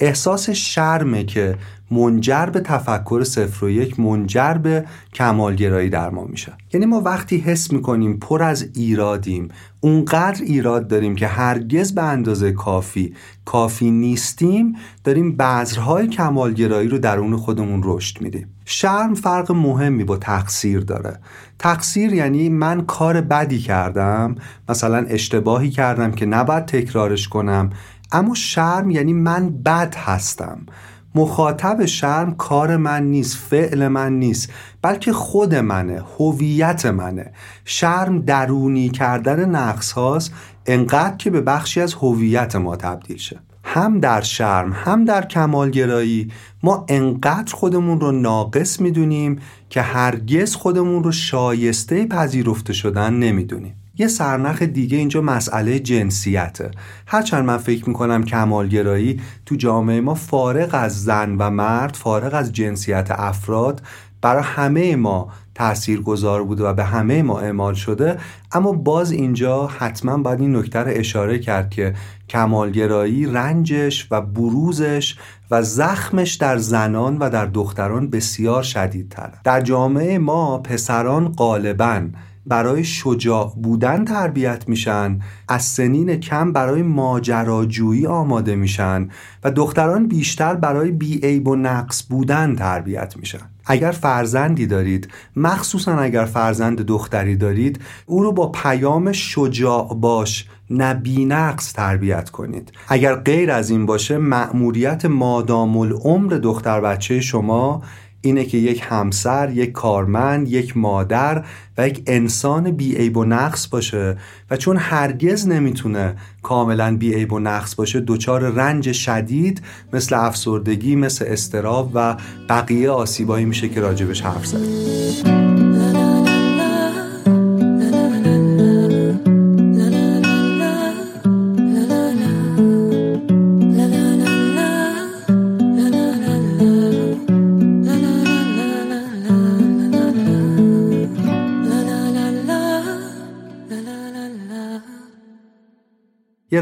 [0.03, 1.59] احساس شرمه که
[1.91, 4.85] منجر به تفکر صفر و یک منجر به
[5.15, 6.53] کمالگرایی در ما میشه.
[6.73, 9.49] یعنی ما وقتی حس می‌کنیم پر از ایرادیم
[9.81, 17.37] اونقدر ایراد داریم که هرگز به اندازه کافی کافی نیستیم داریم بذرهای کمالگرایی رو درون
[17.37, 18.49] خودمون رشد میدیم.
[18.65, 21.19] شرم فرق مهمی با تقصیر داره.
[21.59, 24.35] تقصیر یعنی من کار بدی کردم
[24.69, 27.71] مثلا اشتباهی کردم که نباید تکرارش کنم.
[28.13, 30.67] اما شرم یعنی من بد هستم.
[31.15, 37.33] مخاطب شرم کار من نیست فعل من نیست بلکه خود منه هویت منه.
[37.65, 40.33] شرم درونی کردن نقص هاست
[40.67, 43.41] انقدر که به بخشی از هویت ما تبدیل شه.
[43.65, 49.39] هم در شرم هم در کمالگرایی ما انقدر خودمون رو ناقص می‌دونیم
[49.71, 53.75] که هرگز خودمون رو شایسته پذیرفته شدن نمی‌دونیم.
[53.99, 56.71] یه سرنخ دیگه اینجا مسئله جنسیته.
[57.07, 62.53] هرچند من فکر می‌کنم کمالگرایی تو جامعه ما فارغ از زن و مرد فارغ از
[62.53, 63.83] جنسیت افراد
[64.23, 68.19] برای همه ما تأثیر گذار بوده و به همه ما اعمال شده.
[68.53, 71.95] اما باز اینجا حتما باید این نکته رو اشاره کرد که
[72.29, 75.17] کمالگرایی رنجش و بروزش
[75.51, 79.33] و زخمش در زنان و در دختران بسیار شدیدتره.
[79.45, 82.03] در جامعه ما پسران غالباً
[82.47, 85.19] برای شجاع بودن تربیت میشن.
[85.49, 89.09] از سنین کم برای ماجراجویی آماده میشن
[89.45, 93.51] و دختران بیشتر برای بیعیب و نقص بودن تربیت میشن.
[93.67, 101.73] اگر فرزندی دارید مخصوصا اگر فرزند دختری دارید او رو با پیام شجاع باش نبینقص
[101.73, 102.73] تربیت کنید.
[102.89, 107.83] اگر غیر از این باشه مأموریت مادام العمر دختر بچه شما
[108.23, 111.45] اینه که یک همسر، یک کارمند، یک مادر
[111.79, 114.17] و یک انسان بیعیب و نقص باشه
[114.51, 121.25] و چون هرگز نمی‌تونه کاملا بیعیب و نقص باشه دچار رنج شدید مثل افسردگی، مثل
[121.29, 122.17] استراب و
[122.49, 125.72] بقیه آسیبایی میشه که راجبش حرف زد.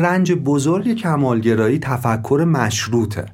[0.00, 3.26] رنج بزرگ کمالگرایی تفکر مشروطه.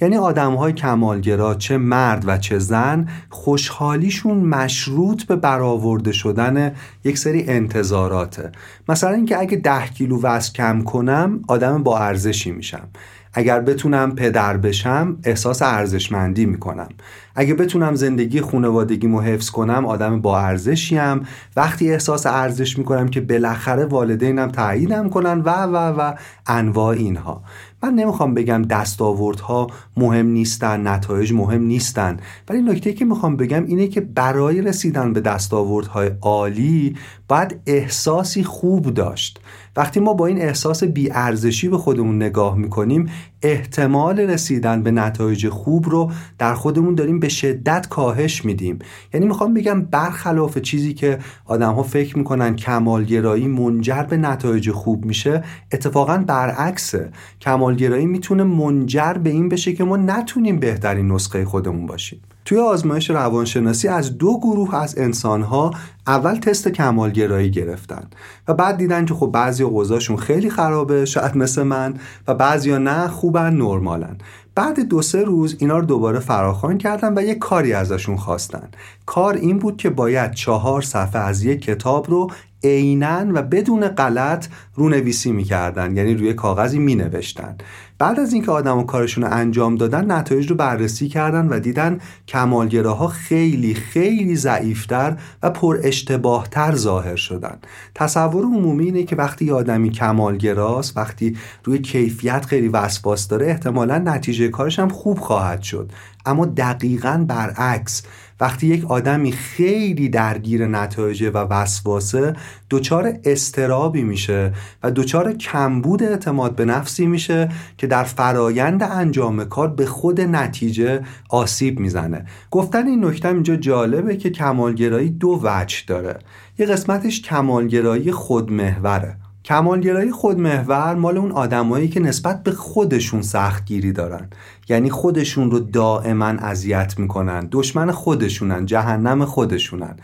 [0.00, 6.72] یعنی آدم های کمالگرا چه مرد و چه زن خوشحالیشون مشروط به برآورده شدن
[7.04, 8.52] یک سری انتظاراته.
[8.88, 12.88] مثلا اینکه اگه ده کیلو وزن کم کنم آدم با ارزشی میشم.
[13.34, 16.88] اگر بتونم پدر بشم احساس ارزشمندی می‌کنم.
[17.34, 21.20] اگه بتونم زندگی خانوادگیمو حفظ کنم آدم با ارزشیم.
[21.56, 26.14] وقتی احساس ارزش می‌کنم که بالاخره والدینم تاییدم کنن و و و
[26.46, 27.42] انواع اینها.
[27.82, 29.66] من نمی‌خوام بگم دستاوردها
[29.96, 32.16] مهم نیستن نتایج مهم نیستن.
[32.48, 36.96] ولی نکته که می‌خوام بگم اینه که برای رسیدن به دستاوردهای عالی
[37.28, 39.40] باید احساسی خوب داشت.
[39.76, 43.10] وقتی ما با این احساس بیارزشی به خودمون نگاه می‌کنیم
[43.42, 48.78] احتمال رسیدن به نتایج خوب رو در خودمون داریم به شدت کاهش میدیم.
[49.14, 55.04] یعنی می‌خوام بگم برخلاف چیزی که آدم ها فکر می‌کنن کمالگرایی منجر به نتایج خوب
[55.04, 57.10] میشه اتفاقا برعکسه.
[57.40, 62.20] کمالگرایی می‌تونه منجر به این بشه که ما نتونیم بهترین نسخه خودمون باشیم.
[62.44, 65.70] توی آزمایش روانشناسی از دو گروه از انسانها
[66.06, 68.06] اول تست کمالگرایی گرفتن
[68.48, 71.94] و بعد دیدن که خب بعضی اوضاعشون خیلی خرابه شاید مثل من
[72.28, 74.18] و بعضیا نه خوبن نرمالن.
[74.54, 78.68] بعد دو سه روز اینا رو دوباره فراخوان کردن و یه کاری ازشون خواستن.
[79.06, 82.30] کار این بود که باید چهار صفحه از یک کتاب رو
[82.64, 87.56] عینا و بدون غلط رونویسی می‌کردن یعنی روی کاغذی مینوشتن.
[87.98, 91.98] بعد از اینکه آدم کارشون رو انجام دادن نتایج رو بررسی کردن و دیدن
[92.28, 97.58] کمالگراها خیلی خیلی ضعیفتر و پر اشتباهتر ظاهر شدن.
[97.94, 104.48] تصور عمومی اینه که وقتی آدمی کمالگراست وقتی روی کیفیت خیلی وسواس داره احتمالا نتیجه
[104.48, 105.92] کارش هم خوب خواهد شد.
[106.26, 108.02] اما دقیقا برعکس
[108.40, 112.36] وقتی یک آدمی خیلی درگیر نتایج و وسواسه
[112.70, 119.68] دچار استرابی میشه و دچار کمبود اعتماد به نفسی میشه که در فرایند انجام کار
[119.68, 122.26] به خود نتیجه آسیب می‌زنه.
[122.50, 126.18] گفتن این نکته اینجا جالبه که کمالگرایی دو وجه داره.
[126.58, 129.16] یه قسمتش کمالگرایی خودمحوره.
[129.44, 134.28] کمالگرایی خودمحور مال اون آدمایی که نسبت به خودشون سختگیری دارن.
[134.72, 137.48] یعنی خودشون رو دائما اذیت می‌کنن.
[137.52, 139.96] دشمن خودشونن جهنم خودشونن.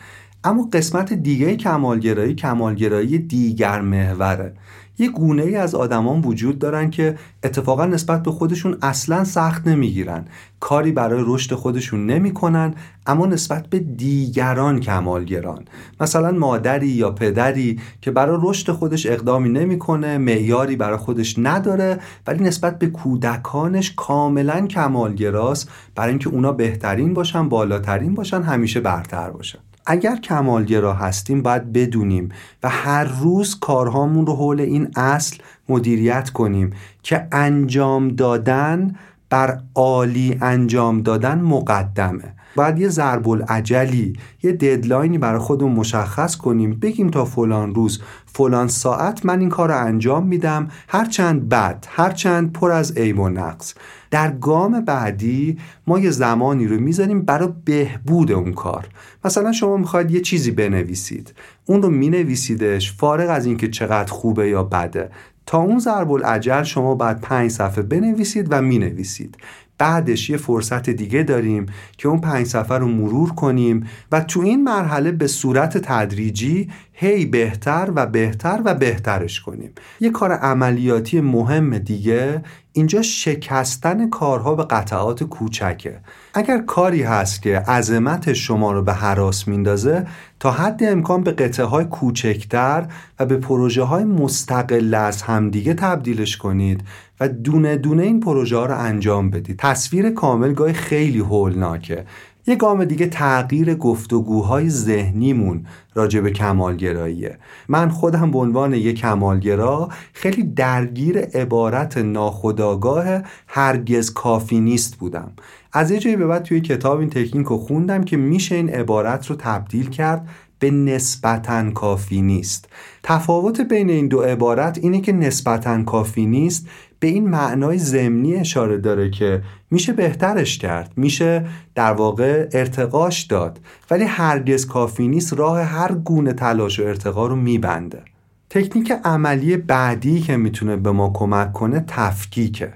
[0.44, 4.52] اما قسمت دیگه کمالگرایی کمالگرایی دیگر محوره.
[4.98, 10.24] یه گونه ای از آدمان وجود دارن که اتفاقا نسبت به خودشون اصلا سخت نمی‌گیرن.
[10.60, 12.74] کاری برای رشد خودشون نمی‌کنن
[13.06, 15.64] اما نسبت به دیگران کمالگران.
[16.00, 22.44] مثلا مادری یا پدری که برای رشد خودش اقدامی نمی‌کنه معیاری برای خودش نداره ولی
[22.44, 25.70] نسبت به کودکانش کاملا کمالگراست.
[25.94, 29.58] برای اینکه اونا بهترین باشن بالاترین باشن همیشه برتر باشن.
[29.90, 32.28] اگر کمالگرا هستیم باید بدونیم
[32.62, 35.36] و هر روز کارهامون رو حول این اصل
[35.68, 36.70] مدیریت کنیم
[37.02, 38.96] که انجام دادن
[39.30, 42.34] بر عالی انجام دادن مقدمه.
[42.58, 48.68] باید یه ضرب العجلی یه ددلاینی برای خودمون مشخص کنیم بگیم تا فلان روز فلان
[48.68, 53.74] ساعت من این کار رو انجام میدم هرچند بد هرچند پر از عیب و نقص.
[54.10, 58.88] در گام بعدی ما یه زمانی رو می‌ذاریم برای بهبود اون کار.
[59.24, 61.34] مثلا شما می‌خواید یه چیزی بنویسید.
[61.66, 65.10] اون رو مینویسیدش فارغ از اینکه چقدر خوبه یا بده.
[65.46, 69.36] تا اون ضرب العجل شما بعد پنج صفحه بنویسید و می‌نویسید.
[69.78, 71.66] بعدش یه فرصت دیگه داریم
[71.98, 77.26] که اون پنج سفر رو مرور کنیم و تو این مرحله به صورت تدریجی هی
[77.26, 79.70] بهتر و بهتر و بهترش کنیم.
[80.00, 86.00] یه کار عملیاتی مهم دیگه اینجا شکستن کارها به قطعات کوچکه.
[86.34, 90.06] اگر کاری هست که عظمت شما رو به حراس میندازه
[90.40, 92.86] تا حد امکان به قطعه های کوچکتر
[93.18, 96.84] و به پروژه های مستقل از همدیگه تبدیلش کنید
[97.20, 99.56] و دونه دونه این پروژه ها رو انجام بدید.
[99.58, 102.04] تصویر کامل گاهی خیلی هولناکه.
[102.46, 107.38] یه گام دیگه تغییر گفتگوهای ذهنیمون راجع به کمالگراییه.
[107.68, 115.32] من خودم به عنوان یه کمالگرا خیلی درگیر عبارت ناخداگاه هرگز کافی نیست بودم.
[115.72, 119.26] از یه جایی به بعد توی کتاب این تکنیک رو خوندم که میشه این عبارت
[119.26, 120.28] رو تبدیل کرد
[120.58, 122.68] به نسبتا کافی نیست.
[123.02, 126.68] تفاوت بین این دو عبارت اینه که نسبتا کافی نیست
[127.00, 133.60] به این معنای ضمنی اشاره داره که میشه بهترش کرد میشه در واقع ارتقاش داد
[133.90, 138.02] ولی هرگز کافی نیست راه هر گونه تلاش و ارتقا رو میبنده.
[138.50, 142.72] تکنیک عملی بعدی که می‌تونه به ما کمک کنه تفکیکه.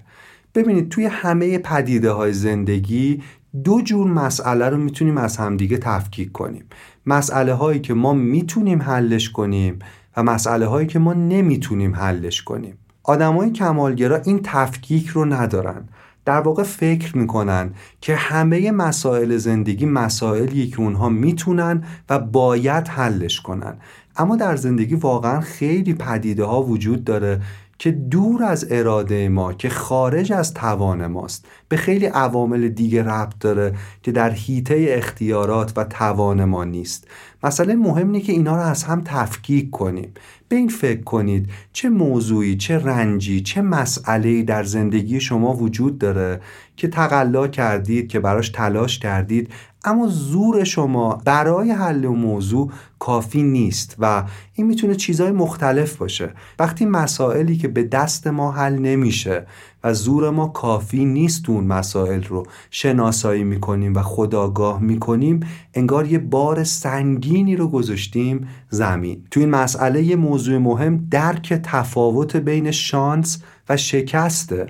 [0.55, 3.23] ببینید توی همه پدیده های زندگی
[3.65, 6.65] دو جور مسئله رو می‌تونیم از همدیگه تفکیک کنیم.
[7.07, 9.79] مسئله هایی که ما می‌تونیم حلش کنیم
[10.17, 12.79] و مسئله هایی که ما نمی‌تونیم حلش کنیم.
[13.03, 15.89] آدمای کمالگرا این تفکیک رو ندارن.
[16.25, 23.41] در واقع فکر می‌کنن که همه مسائل زندگی مسائلیه که اونها می‌تونن و باید حلش
[23.41, 23.77] کنن.
[24.17, 27.41] اما در زندگی واقعا خیلی پدیده ها وجود داره
[27.83, 31.47] که دور از اراده ما که خارج از توان ماست.
[31.69, 37.09] به خیلی عوامل دیگه ربط داره که در حیطه اختیارات و توان ما نیست.
[37.43, 40.15] مسئله مهم اینه که اینا رو از هم تفکیک کنیم.
[40.49, 46.41] به این فکر کنید چه موضوعی چه رنجی چه مسئله در زندگی شما وجود داره
[46.77, 49.49] که تقلا کردید که براش تلاش کردید
[49.85, 54.25] اما زور شما برای حل موضوع کافی نیست و
[54.55, 56.31] این می‌تونه چیزهای مختلف باشه.
[56.59, 59.47] وقتی مسائلی که به دست ما حل نمیشه
[59.85, 65.41] و زور ما کافی نیست اون مسائل رو شناسایی می‌کنیم و خداگاه می‌کنیم
[65.75, 69.25] انگار یه بار سنگینی رو گذاشتیم زمین.
[69.31, 74.67] تو این مسئله یه موضوع مهم درک تفاوت بین شانس و شکسته.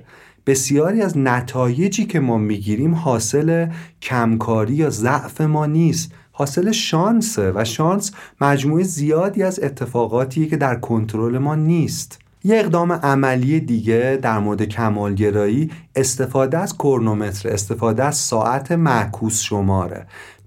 [0.47, 3.67] بسیاری از نتایجی که ما می‌گیریم حاصل
[4.03, 6.13] کمکاری یا ضعف ما نیست.
[6.33, 12.19] حاصل شانسه و شانس مجموعه زیادی از اتفاقاتیه که در کنترل ما نیست.
[12.45, 20.07] یه اقدام عملی دیگه در مورد کمالگرایی استفاده از کرنومتر استفاده از ساعت معکوس شماره.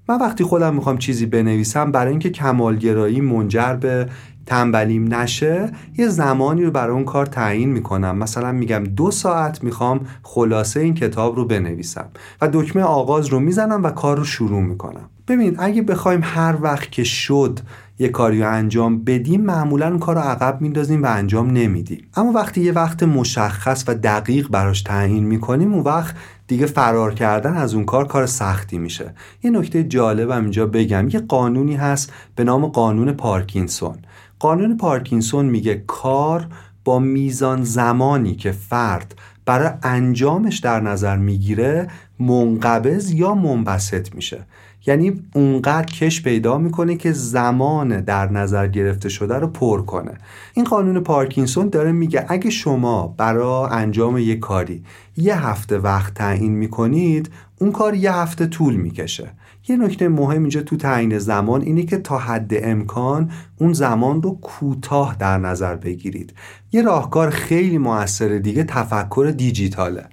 [0.09, 4.09] من وقتی خودم می‌خوام چیزی بنویسم برای اینکه کمالگرایی منجر به
[4.45, 8.17] تنبلیم نشه یه زمانی رو برای اون کار تعیین می‌کنم.
[8.17, 12.05] مثلا میگم دو ساعت می‌خوام خلاصه این کتاب رو بنویسم
[12.41, 15.09] و دکمه آغاز رو می‌زنم و کار رو شروع می‌کنم.
[15.27, 17.59] ببینید اگه بخوایم هر وقت که شد
[17.99, 22.07] یه کاری رو انجام بدیم معمولا اون کار رو عقب میندازیم و انجام نمیدیم.
[22.15, 26.15] اما وقتی یه وقت مشخص و دقیق براش تعیین می‌کنیم اون وقت
[26.47, 29.13] دیگه فرار کردن از اون کار کار سختی میشه.
[29.43, 31.09] یه نکته جالبم اینجا بگم.
[31.09, 33.95] یه قانونی هست به نام قانون پارکینسون.
[34.39, 36.47] قانون پارکینسون میگه کار
[36.83, 39.15] با میزان زمانی که فرد
[39.45, 41.87] برای انجامش در نظر می‌گیره
[42.19, 44.45] منقبض یا منبسط میشه.
[44.87, 50.11] یعنی اونقدر کش پیدا می‌کنه که زمان در نظر گرفته شده رو پر کنه.
[50.53, 54.83] این قانون پارکینسون داره میگه اگه شما برای انجام یک کاری
[55.17, 57.29] یه هفته وقت تعیین می‌کنید
[57.59, 59.31] اون کار یه هفته طول می‌کشه.
[59.67, 64.39] یه نکته مهم اینجا تو تعیین زمان اینه که تا حد امکان اون زمان رو
[64.41, 66.33] کوتاه در نظر بگیرید.
[66.71, 70.05] یه راهکار خیلی موثر دیگه تفکر دیجیتاله.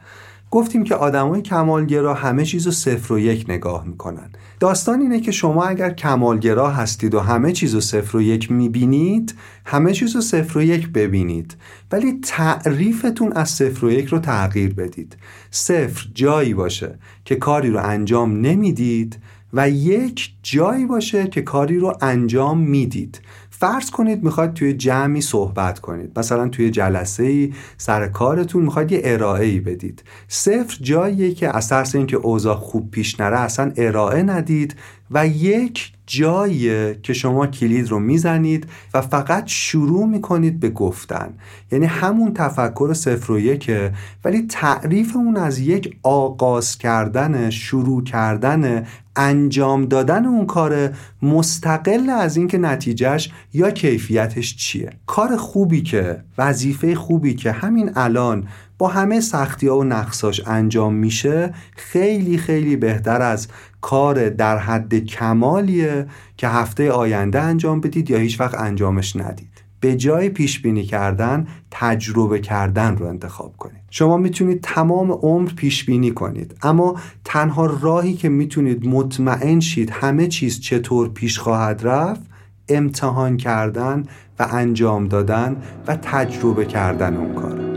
[0.50, 4.30] گفتیم که آدمای کمالگرا همه چیز رو صفر و یک نگاه می‌کنن.
[4.60, 9.34] داستان اینه که شما اگر کمالگرا هستید و همه چیز رو صفر و یک می‌بینید
[9.64, 11.56] همه چیز رو صفر و یک ببینید.
[11.92, 15.16] ولی تعریفتون از صفر و یک رو تغییر بدید.
[15.50, 19.18] صفر جایی باشه که کاری رو انجام نمی‌دید
[19.52, 23.20] و یک جایی باشه که کاری رو انجام می‌دید.
[23.50, 26.18] فرض کنید می‌خواید توی جمعی صحبت کنید.
[26.18, 30.02] مثلا توی جلسه ای سر کارتون می‌خواید یه ارائه ای بدید.
[30.28, 34.76] صفر جاییه که از ترس اینکه اوضاع خوب پیش نره اصلا ارائه ندید
[35.10, 41.34] و یک جاییه که شما کلید رو می‌زنید و فقط شروع می‌کنید به گفتن.
[41.72, 43.92] یعنی همون تفکر صفر و یکه
[44.24, 48.86] ولی تعریف اون از یک آغاز کردن شروع کردن
[49.16, 50.90] انجام دادن اون کار
[51.22, 54.90] مستقل از اینکه نتیجهش یا کیفیتش چیه.
[55.06, 58.48] کار خوبی که وظیفه خوبی که همین الان
[58.82, 63.48] با همه سختی ها و نقصاش انجام میشه خیلی خیلی بهتر از
[63.80, 66.06] کار در حد کمالیه
[66.36, 69.64] که هفته آینده انجام بدید یا هیچ وقت انجامش ندید.
[69.80, 73.82] به جای پیش بینی کردن تجربه کردن رو انتخاب کنید.
[73.90, 80.26] شما می‌تونید تمام عمر پیش بینی کنید اما تنها راهی که می‌تونید مطمئن شید همه
[80.26, 82.22] چیز چطور پیش خواهد رفت
[82.68, 84.02] امتحان کردن
[84.38, 85.56] و انجام دادن
[85.86, 87.71] و تجربه کردن اون کاره.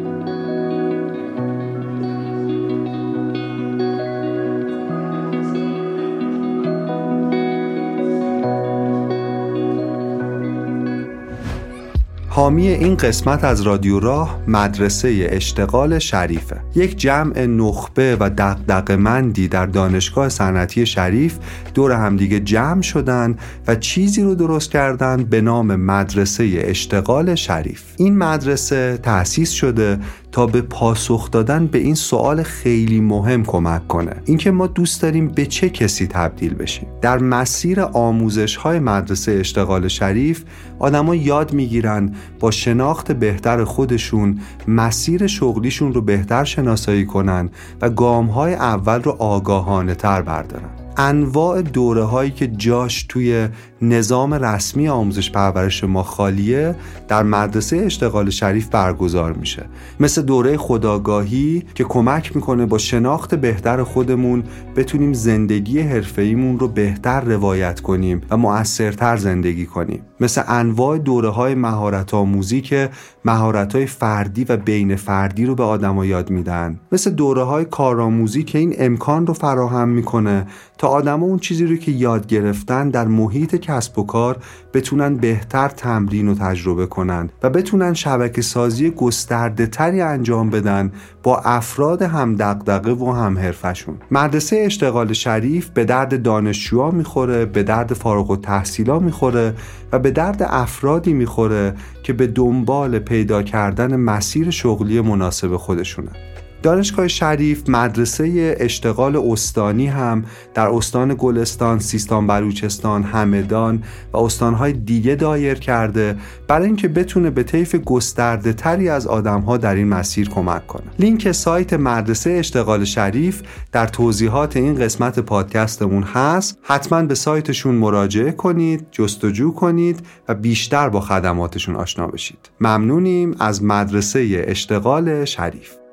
[12.35, 16.61] حامی این قسمت از رادیو راه مدرسه اشتغال شریفه.
[16.75, 21.37] یک جمع نخبه و دقدق مندی در دانشگاه صنعتی شریف
[21.73, 23.35] دور همدیگه جمع شدن
[23.67, 27.83] و چیزی رو درست کردن به نام مدرسه اشتغال شریف.
[27.97, 29.99] این مدرسه تأسیس شده
[30.35, 34.11] تا به پاسخ دادن به این سوال خیلی مهم کمک کنه.
[34.25, 36.87] اینکه ما دوست داریم به چه کسی تبدیل بشیم.
[37.01, 40.43] در مسیر آموزش های مدرسه اشتغال شریف
[40.79, 47.49] آدما یاد می‌گیرن با شناخت بهتر خودشون مسیر شغلیشون رو بهتر شناسایی کنن
[47.81, 50.69] و گام های اول رو آگاهانه تر بردارن.
[50.97, 53.47] انواع دوره هایی که جاش توی
[53.89, 56.75] نظام رسمی آموزش پرورش ما خالیه
[57.07, 59.65] در مدرسه اشتغال شریف برگزار میشه.
[59.99, 64.43] مثل دوره خداگاهی که کمک می‌کنه با شناخت بهتر خودمون
[64.75, 70.01] بتونیم زندگی حرفه‌ایمون رو بهتر روایت کنیم و مؤثرتر زندگی کنیم.
[70.19, 72.89] مثل انواع دوره های مهارت آموزی که
[73.25, 76.79] مهارت های فردی و بین فردی رو به آدما یاد میدن.
[76.91, 80.45] مثل دوره های کارآموزی که این امکان رو فراهم می‌کنه
[80.77, 84.37] تا آدما اون چیزی رو که یاد گرفتن در محیط کسب و کار
[84.73, 90.91] بتونن بهتر تمرین و تجربه کنن و بتونن شبکه سازی گسترده تری انجام بدن
[91.23, 97.63] با افراد هم دقدقه و هم حرفشون مدرسه اشتغال شریف به درد دانشجوها می‌خوره به
[97.63, 99.53] درد فارغ و تحصیلا می‌خوره
[99.91, 101.73] و به درد افرادی می‌خوره
[102.03, 106.34] که به دنبال پیدا کردن مسیر شغلی مناسب خودشونه.
[106.65, 115.15] دانشگاه شریف مدرسه اشتغال استانی هم در استان گلستان، سیستان بلوچستان، همدان و استانهای دیگه
[115.15, 116.15] دایر کرده
[116.47, 120.83] برای اینکه بتونه به طیف گسترده تری از آدمها در این مسیر کمک کنه.
[120.99, 123.41] لینک سایت مدرسه اشتغال شریف
[123.71, 126.59] در توضیحات این قسمت پادکستمون هست.
[126.61, 132.49] حتما به سایتشون مراجعه کنید، جستجو کنید و بیشتر با خدماتشون آشنا بشید.
[132.61, 135.84] ممنونیم از مدرسه اشتغال شریف.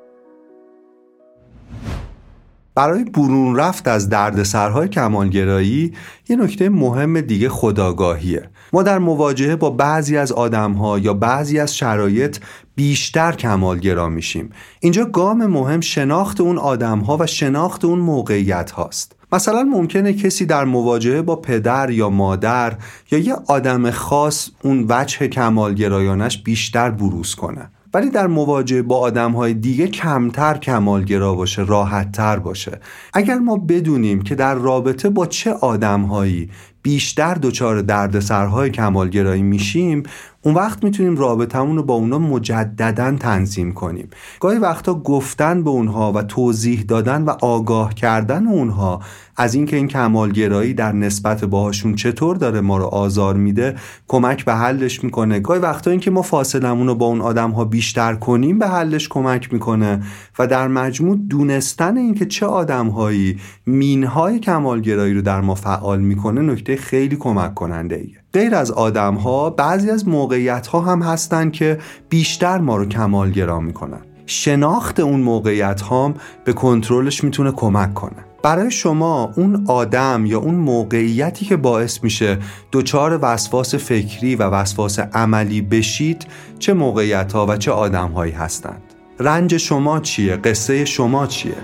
[2.75, 5.93] برای برون رفت از دردسرهای کمالگرایی
[6.29, 8.49] یه نکته مهم دیگه خداگاهیه.
[8.73, 12.37] ما در مواجهه با بعضی از آدمها یا بعضی از شرایط
[12.75, 14.49] بیشتر کمالگرا میشیم.
[14.79, 20.65] اینجا گام مهم شناخت اون آدمها و شناخت اون موقعیت هاست مثلا ممکنه کسی در
[20.65, 22.77] مواجهه با پدر یا مادر
[23.11, 27.69] یا یه آدم خاص اون وجه کمالگرایانش بیشتر بروز کنه.
[27.93, 32.79] ولی در مواجهه با آدم های دیگه کمتر کمالگرا باشه راحتتر باشه.
[33.13, 36.49] اگر ما بدونیم که در رابطه با چه آدمهایی
[36.81, 40.03] بیشتر دچار دردسرهای کمالگرایی میشیم
[40.45, 44.09] اون وقت می‌تونیم رابطمون رو با اونا مجددا تنظیم کنیم.
[44.39, 48.99] گاهی وقتا گفتن به اونها و توضیح دادن و آگاه کردن اونها
[49.37, 53.75] از اینکه این کمالگرایی در نسبت باهاشون چطور داره ما رو آزار میده
[54.07, 55.39] کمک به حلش می‌کنه.
[55.39, 59.53] گاهی وقتا اینکه ما فاصلمون رو با اون آدم ها بیشتر کنیم به حلش کمک
[59.53, 60.03] می‌کنه
[60.39, 66.41] و در مجموع دونستن اینکه چه آدم هایی مینهای کمالگرایی رو در ما فعال می‌کنه
[66.41, 71.49] نکته خیلی کمک کننده ایه غیر از آدم ها بعضی از موقعیت ها هم هستن
[71.49, 71.77] که
[72.09, 76.13] بیشتر ما رو کمالگرا می‌کنن شناخت اون موقعیت هم
[76.45, 82.37] به کنترلش می‌تونه کمک کنه برای شما اون آدم یا اون موقعیتی که باعث میشه
[82.71, 86.27] دچار وسواس فکری و وسواس عملی بشید
[86.59, 88.81] چه موقعیت ها و چه آدم هایی هستند
[89.19, 91.55] رنج شما چیه؟ قصه شما چیه؟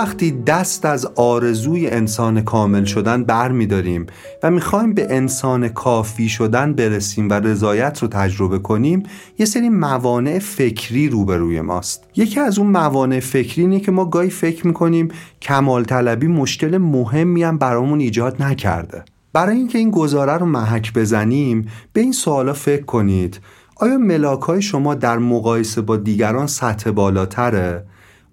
[0.00, 4.06] وقتی دست از آرزوی انسان کامل شدن بر می داریم
[4.42, 9.02] و می‌خوایم به انسان کافی شدن برسیم و رضایت رو تجربه کنیم
[9.38, 12.04] یه سری موانع فکری روبروی ماست.
[12.16, 15.08] یکی از اون موانع فکری اینه که ما گاهی فکر می‌کنیم
[15.42, 19.04] کمال طلبی مشکل مهمی هم برامون ایجاد نکرده.
[19.32, 23.40] برای اینکه این گزاره رو محک بزنیم به این سوالا فکر کنید.
[23.76, 27.86] آیا ملاک شما در مقایسه با دیگران سطح بالاتره؟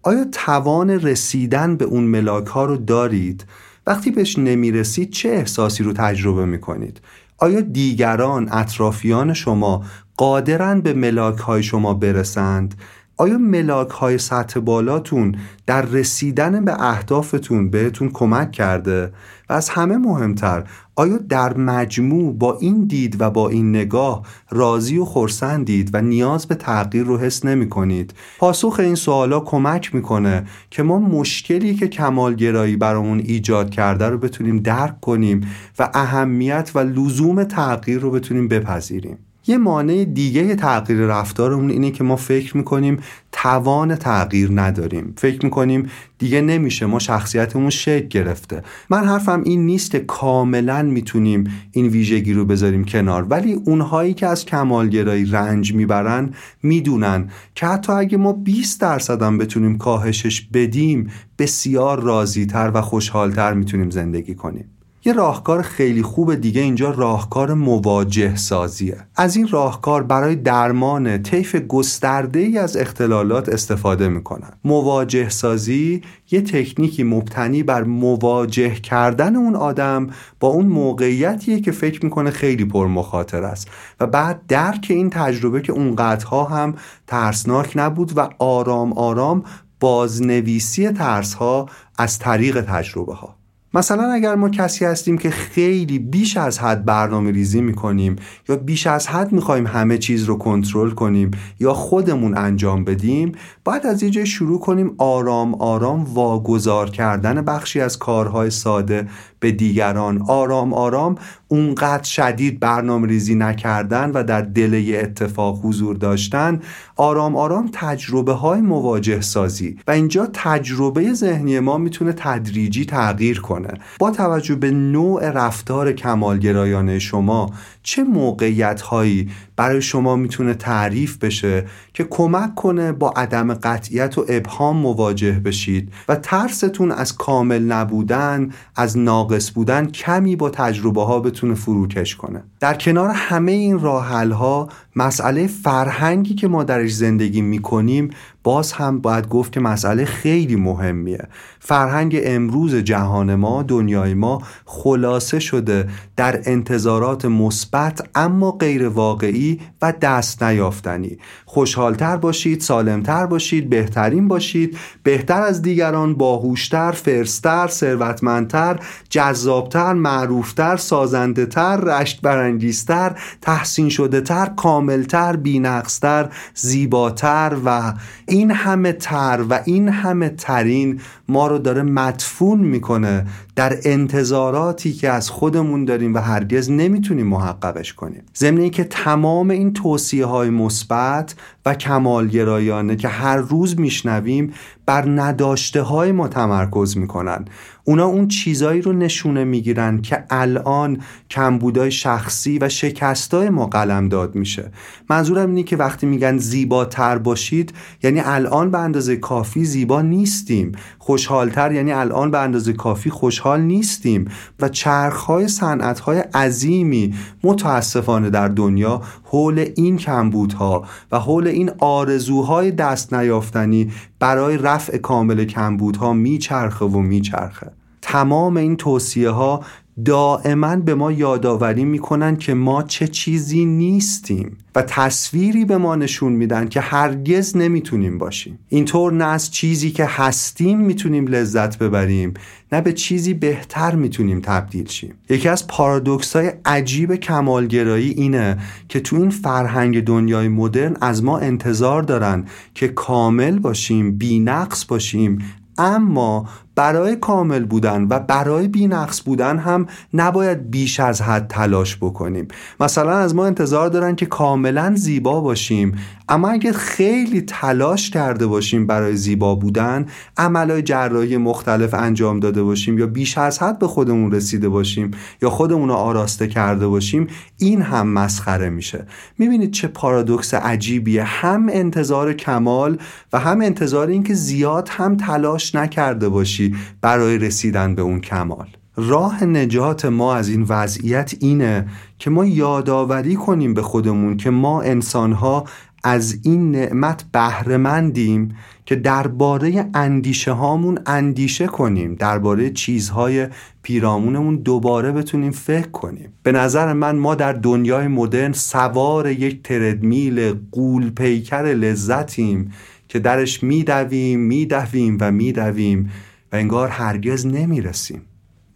[0.08, 3.45] آیا توان رسیدن به اون ملاک ها رو دارید؟
[3.88, 7.01] وقتی بهش نمی‌رسید چه احساسی رو تجربه می‌کنید؟
[7.38, 9.84] آیا دیگران اطرافیان شما
[10.18, 12.76] قادرن به ملاک های شما برسند؟
[13.18, 15.36] آیا ملاک های سطح بالاتون
[15.66, 19.12] در رسیدن به اهدافتون بهتون کمک کرده
[19.49, 20.64] و از همه مهمتر
[21.00, 26.48] آیا در مجموع با این دید و با این نگاه راضی و خورسندید و نیاز
[26.48, 31.88] به تغییر رو حس نمی کنید؟ پاسخ این سوالا کمک می‌کنه که ما مشکلی که
[31.88, 35.48] کمالگرایی برامون ایجاد کرده رو بتونیم درک کنیم
[35.80, 39.26] و اهمیت و لزوم تغییر رو بتونیم بپذیریم.
[39.48, 43.00] یه مانع دیگه تغییر رفتارمون اینه که ما فکر می‌کنیم
[43.32, 45.14] توان تغییر نداریم.
[45.18, 48.64] فکر می‌کنیم دیگه نمیشه ما شخصیتمون شکل گرفته.
[48.89, 54.28] من حرفم این نیست که کاملا می‌تونیم این ویژگی رو بذاریم کنار ولی اونهایی که
[54.28, 56.34] از کمالگرایی رنج می‌برن
[56.64, 63.54] می‌دونن که حتی اگه ما 20 درصد هم بتونیم کاهشش بدیم بسیار راضیتر و خوشحالتر
[63.54, 64.76] می‌تونیم زندگی کنیم.
[65.08, 68.97] یه راهکار خیلی خوب دیگه اینجا راهکار مواجه سازیه.
[69.16, 74.49] از این راهکار برای درمان طیف گسترده ای از اختلالات استفاده می‌کنن.
[74.64, 76.01] مواجه سازی
[76.32, 80.08] یه تکنیکی مبتنی بر مواجه کردن اون آدم
[80.39, 83.68] با اون موقعیتیه که فکر می‌کنه خیلی پر مخاطر است.
[83.99, 86.76] و بعد درک این تجربه که اونقدرها هم
[87.08, 89.43] ترسناک نبود و آرام آرام
[89.80, 93.36] بازنویسی ترس ها از طریق تجربه ها
[93.78, 98.15] مثلا اگر ما کسی هستیم که خیلی بیش از حد برنامه ریزی می‌کنیم
[98.49, 103.32] یا بیش از حد می‌خوایم همه چیز رو کنترل کنیم یا خودمون انجام بدیم
[103.68, 109.07] باید از یه شروع کنیم آرام آرام واگذار کردن بخشی از کارهای ساده
[109.39, 110.22] به دیگران.
[110.28, 111.15] آرام آرام
[111.47, 116.61] اونقدر شدید برنامه ریزی نکردن و در دل اتفاق حضور داشتن.
[116.95, 123.74] آرام آرام تجربه های مواجه سازی و اینجا تجربه ذهنی ما می‌تونه تدریجی تغییر کنه.
[123.99, 127.49] با توجه به نوع رفتار کمالگرایانه شما
[127.88, 134.25] چه موقعیت هایی برای شما می‌تونه تعریف بشه که کمک کنه با عدم قطعیت و
[134.29, 141.19] ابهام مواجه بشید و ترستون از کامل نبودن از ناقص بودن کمی با تجربه ها
[141.19, 147.41] بتونه فروکش کنه؟ در کنار همه این راه ها مسئله فرهنگی که ما درش زندگی
[147.41, 148.10] می‌کنیم
[148.43, 151.28] باز هم باید گفت که مسئله خیلی مهمیه.
[151.60, 159.93] فرهنگ امروز جهان ما دنیای ما خلاصه شده در انتظارات مثبت اما غیر واقعی و
[160.02, 161.18] دست نیافتنی.
[161.45, 164.78] خوشحالتر باشید سالمتر باشید بهترین باشید.
[165.04, 168.80] بهتر از دیگران باهوشتر فرستر ثروتمندتر
[169.10, 174.45] جذابتر معروفتر سازندهتر رشت برانگیزتر تحسین شده تر
[174.88, 177.93] کاملتر بینقصتر زیباتر و
[178.27, 183.25] این همه تر و این همه ترین ما رو داره مدفون می‌کنه
[183.58, 188.24] در انتظاراتی که از خودمون داریم و هرگز نمی‌تونیم محققش کنیم.
[188.36, 191.36] ضمن که تمام این توصیه های مثبت
[191.66, 194.53] و کمالگرایانه که هر روز میشنویم
[194.86, 197.45] بر نداشته های ما تمرکز می‌کنن.
[197.84, 204.36] اونا اون چیزایی رو نشونه می‌گیرن که الان کمبودای شخصی و شکستای ما قلم داد
[204.36, 204.72] میشه.
[205.10, 210.72] منظورم اینه که وقتی میگن زیباتر باشید یعنی الان به اندازه کافی زیبا نیستیم.
[210.99, 214.26] خوشحالتر یعنی الان به اندازه کافی خوشحال نیستیم
[214.60, 223.14] و چرخهای صنعتهای عظیمی متاسفانه در دنیا حول این کمبودها و حول این آرزوهای دست
[223.14, 227.72] نیافتنی برای رفع کامل کمبودها میچرخه و میچرخه.
[228.02, 229.64] تمام این توصیه ها
[230.06, 236.34] دائما به ما یادآوری می‌کنن که ما چه چیزی نیستیم و تصویری به ما نشون
[236.34, 238.60] میدن که هرگز نمی‌تونیم باشیم.
[238.70, 242.34] اینطور نه از چیزی که هستیم می‌تونیم لذت ببریم
[242.72, 245.14] نه به چیزی بهتر می‌تونیم تبدیل شیم.
[245.30, 248.58] یکی از پارادوکس های عجیب کمالگرایی اینه
[248.89, 255.39] که تو این فرهنگ دنیای مدرن از ما انتظار دارن که کامل باشیم بینقص باشیم
[255.78, 262.47] اما برای کامل بودن و برای بینقص بودن هم نباید بیش از حد تلاش بکنیم.
[262.80, 265.95] مثلا از ما انتظار دارن که کاملا زیبا باشیم.
[266.30, 270.05] اما اگر خیلی تلاش کرده باشیم برای زیبا بودن
[270.38, 275.11] عملهای جراحی مختلف انجام داده باشیم یا بیش از حد به خودمون رسیده باشیم
[275.41, 279.05] یا خودمون رو آراسته کرده باشیم این هم مسخره میشه.
[279.38, 281.23] می‌بینید چه پارادوکس عجیبیه.
[281.23, 282.97] هم انتظار کمال
[283.34, 286.66] و هم انتظار اینکه زیاد هم تلاش نکرده باشی.
[287.01, 288.68] برای رسیدن به اون کمال.
[288.95, 291.88] راه نجات ما از این وضعیت اینه
[292.20, 295.65] که ما یادآوری کنیم به خودمون که ما انسانها
[296.03, 298.55] از این نعمت بهرهمندیم
[298.86, 303.47] که درباره اندیشه هامون اندیشه کنیم درباره چیزهای
[303.82, 306.34] پیرامونمون دوباره بتونیم فکر کنیم.
[306.43, 312.72] به نظر من ما در دنیای مدرن سوار یک تردمیل قول پیکر لذتیم
[313.07, 316.09] که درش میدویم میدویم و میدویم.
[316.52, 318.22] و انگار هرگز نمی‌رسیم.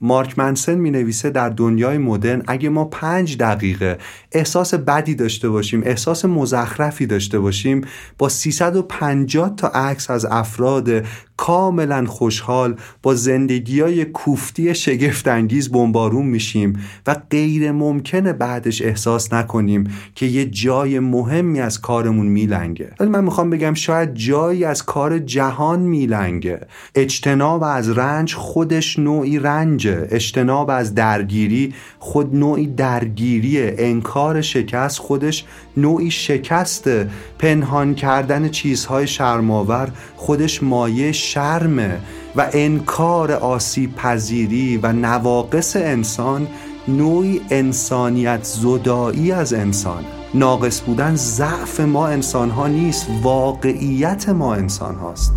[0.01, 3.97] مارک منسن می نویسه در دنیای مدرن اگه ما پنج دقیقه
[4.31, 7.81] احساس بدی داشته باشیم احساس مزخرفی داشته باشیم
[8.17, 11.03] با 350 تا عکس از افراد
[11.37, 19.83] کاملا خوشحال با زندگی های کوفتی شگفتانگیز بمبارون میشیم و غیر ممکنه بعدش احساس نکنیم
[20.15, 22.91] که یه جای مهمی از کارمون میلنگه.
[22.99, 26.59] ولی من می‌خوام بگم شاید جایی از کار جهان میلنگه.
[26.95, 30.07] اجتناب از رنج خودش نوعی رنجه.
[30.11, 33.75] اجتناب از درگیری خود نوعی درگیریه.
[33.77, 35.45] انکار شکست خودش
[35.77, 37.09] نوعی شکسته
[37.39, 41.99] پنهان کردن چیزهای شرماور خودش مایه شرمه
[42.35, 46.47] و انکار آسیب پذیری و نواقص انسان
[46.87, 50.03] نوعی انسانیت زدایی از انسان.
[50.33, 55.33] ناقص بودن ضعف ما انسان ها نیست واقعیت ما انسان هاست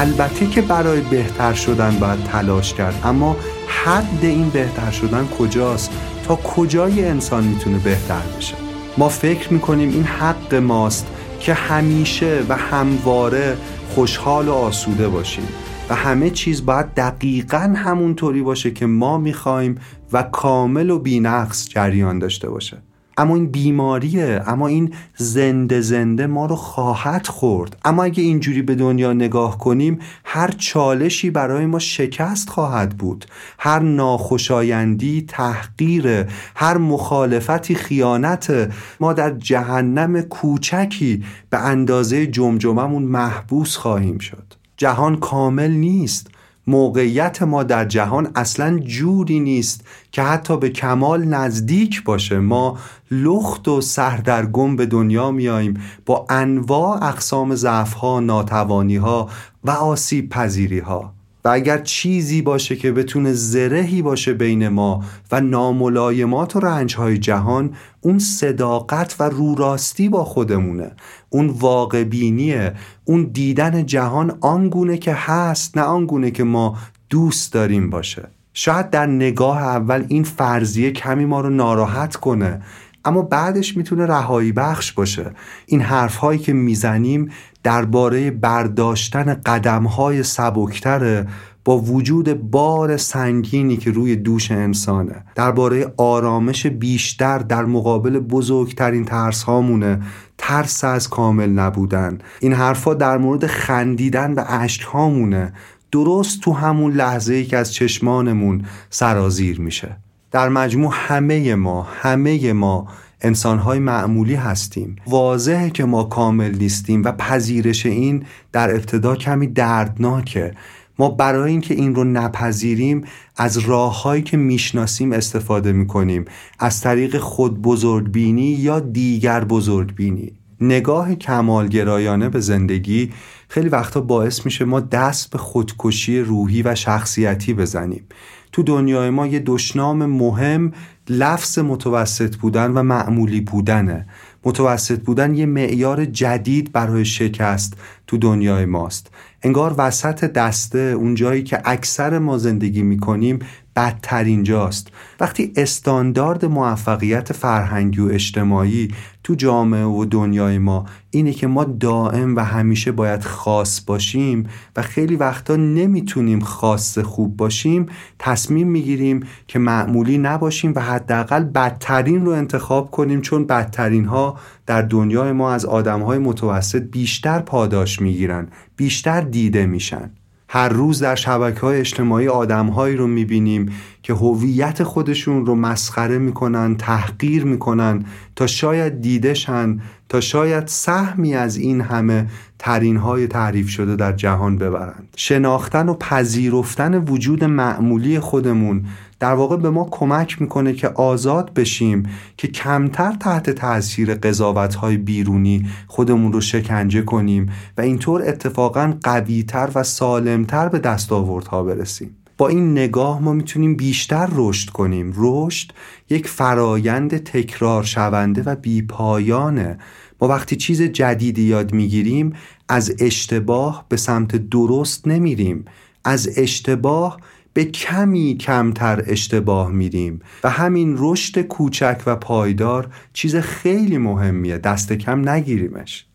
[0.00, 3.00] البته که برای بهتر شدن باید تلاش کرد.
[3.04, 3.36] اما
[3.68, 5.90] حد این بهتر شدن کجاست؟
[6.24, 8.54] تا کجای انسان می‌تونه بهتر بشه؟
[8.98, 11.06] ما فکر می‌کنیم این حق ماست
[11.40, 13.56] که همیشه و همواره
[13.94, 15.48] خوشحال و آسوده باشیم
[15.90, 19.78] و همه چیز باید دقیقا همونطوری باشه که ما می‌خوایم
[20.12, 22.82] و کامل و بینقص جریان داشته باشه.
[23.18, 27.76] اما این بیماریه اما این زنده زنده ما رو خواهد خورد.
[27.84, 33.24] اما اگه اینجوری به دنیا نگاه کنیم هر چالشی برای ما شکست خواهد بود.
[33.58, 44.18] هر ناخوشایندی تحقیر هر مخالفتی خیانت ما در جهنم کوچکی به اندازه جمجممون محبوس خواهیم
[44.18, 44.54] شد.
[44.76, 46.30] جهان کامل نیست.
[46.68, 52.38] موقعیت ما در جهان اصلا جوری نیست که حتی به کمال نزدیک باشه.
[52.38, 52.78] ما
[53.10, 59.28] لخت و سردرگم به دنیا میاییم با انواع اقسام ضعفها ناتوانیها
[59.64, 61.12] و آسیب پذیری ها
[61.44, 67.74] و اگر چیزی باشه که بتونه زرهی باشه بین ما و ناملایمات و رنجهای جهان
[68.00, 70.90] اون صداقت و روراستی با خودمونه.
[71.30, 72.72] اون واقع بینیه.
[73.04, 76.78] اون دیدن جهان آنگونه که هست نه آنگونه که ما
[77.10, 78.28] دوست داریم باشه.
[78.54, 82.62] شاید در نگاه اول این فرضیه کمی ما رو ناراحت کنه
[83.04, 85.30] اما بعدش می‌تونه رهایی بخش باشه.
[85.66, 87.30] این حرف هایی که می‌زنیم
[87.62, 91.26] درباره برداشتن قدم های سبکتره.
[91.68, 99.42] با وجود بار سنگینی که روی دوش انسانه درباره آرامش بیشتر در مقابل بزرگترین ترس
[99.42, 100.00] هامونه
[100.38, 102.18] ترس از کامل نبودن.
[102.40, 105.52] این حرفها در مورد خندیدن به عشق هامونه
[105.92, 109.96] درست تو همون لحظه ای که از چشمانمون سرازیر میشه.
[110.30, 112.88] در مجموع همه ما همه ما
[113.20, 114.96] انسانهای معمولی هستیم.
[115.06, 120.54] واضحه که ما کامل نیستیم و پذیرش این در ابتدا کمی دردناکه.
[120.98, 123.04] ما برای اینکه این رو نپذیریم
[123.36, 126.24] از راههایی که می‌شناسیم استفاده می‌کنیم.
[126.58, 130.32] از طریق خود بزرگبینی یا دیگر بزرگبینی.
[130.60, 133.12] نگاه کمالگرایانه به زندگی
[133.48, 138.04] خیلی وقتا باعث میشه ما دست به خودکشی روحی و شخصیتی بزنیم.
[138.52, 140.72] تو دنیای ما یه دشنام مهم
[141.08, 144.06] لفظ متوسط بودن و معمولی بودنه.
[144.44, 147.76] متوسط بودن یه معیار جدید برای شکست.
[148.08, 149.10] تو دنیای ماست.
[149.42, 153.38] انگار وسط دسته اون جایی که اکثر ما زندگی می‌کنیم
[153.78, 154.90] بدترین جاست.
[155.20, 158.88] وقتی استاندارد موفقیت فرهنگی و اجتماعی
[159.24, 164.82] تو جامعه و دنیای ما اینه که ما دائم و همیشه باید خاص باشیم و
[164.82, 167.86] خیلی وقتا نمی‌تونیم خاص خوب باشیم
[168.18, 174.82] تصمیم می‌گیریم که معمولی نباشیم و حداقل بدترین رو انتخاب کنیم چون بدترین ها در
[174.82, 180.10] دنیای ما از آدم های متوسط بیشتر پاداش می‌گیرن بیشتر دیده میشن.
[180.48, 183.72] هر روز در شبکه های اجتماعی آدمهایی رو می‌بینیم
[184.02, 188.04] که هویت خودشون رو مسخره می‌کنن تحقیر می‌کنن
[188.36, 192.26] تا شاید دیدشن تا شاید سهمی از این همه
[192.58, 195.08] ترین های تعریف شده در جهان ببرند.
[195.16, 198.84] شناختن و پذیرفتن وجود معمولی خودمون
[199.20, 202.02] در واقع به ما کمک می‌کنه که آزاد بشیم
[202.36, 209.70] که کمتر تحت تاثیر قضاوت های بیرونی خودمون رو شکنجه کنیم و اینطور اتفاقا قویتر
[209.74, 212.16] و سالمتر به دستاوردها برسیم.
[212.38, 215.12] با این نگاه ما می‌تونیم بیشتر رشد کنیم.
[215.16, 215.72] رشد
[216.10, 219.78] یک فرایند تکرار شونده و بیپایانه.
[220.20, 222.32] ما وقتی چیز جدیدی یاد می‌گیریم
[222.68, 225.64] از اشتباه به سمت درست نمیریم.
[226.04, 227.20] از اشتباه
[227.58, 230.20] به کمی کمتر اشتباه میریم.
[230.44, 234.58] و همین رشد کوچک و پایدار چیز خیلی مهمیه.
[234.58, 236.06] دست کم نگیریمش.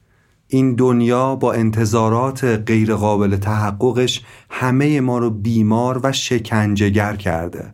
[0.48, 7.72] این دنیا با انتظارات غیرقابل تحققش همه ما رو بیمار و شکنجهگر کرده.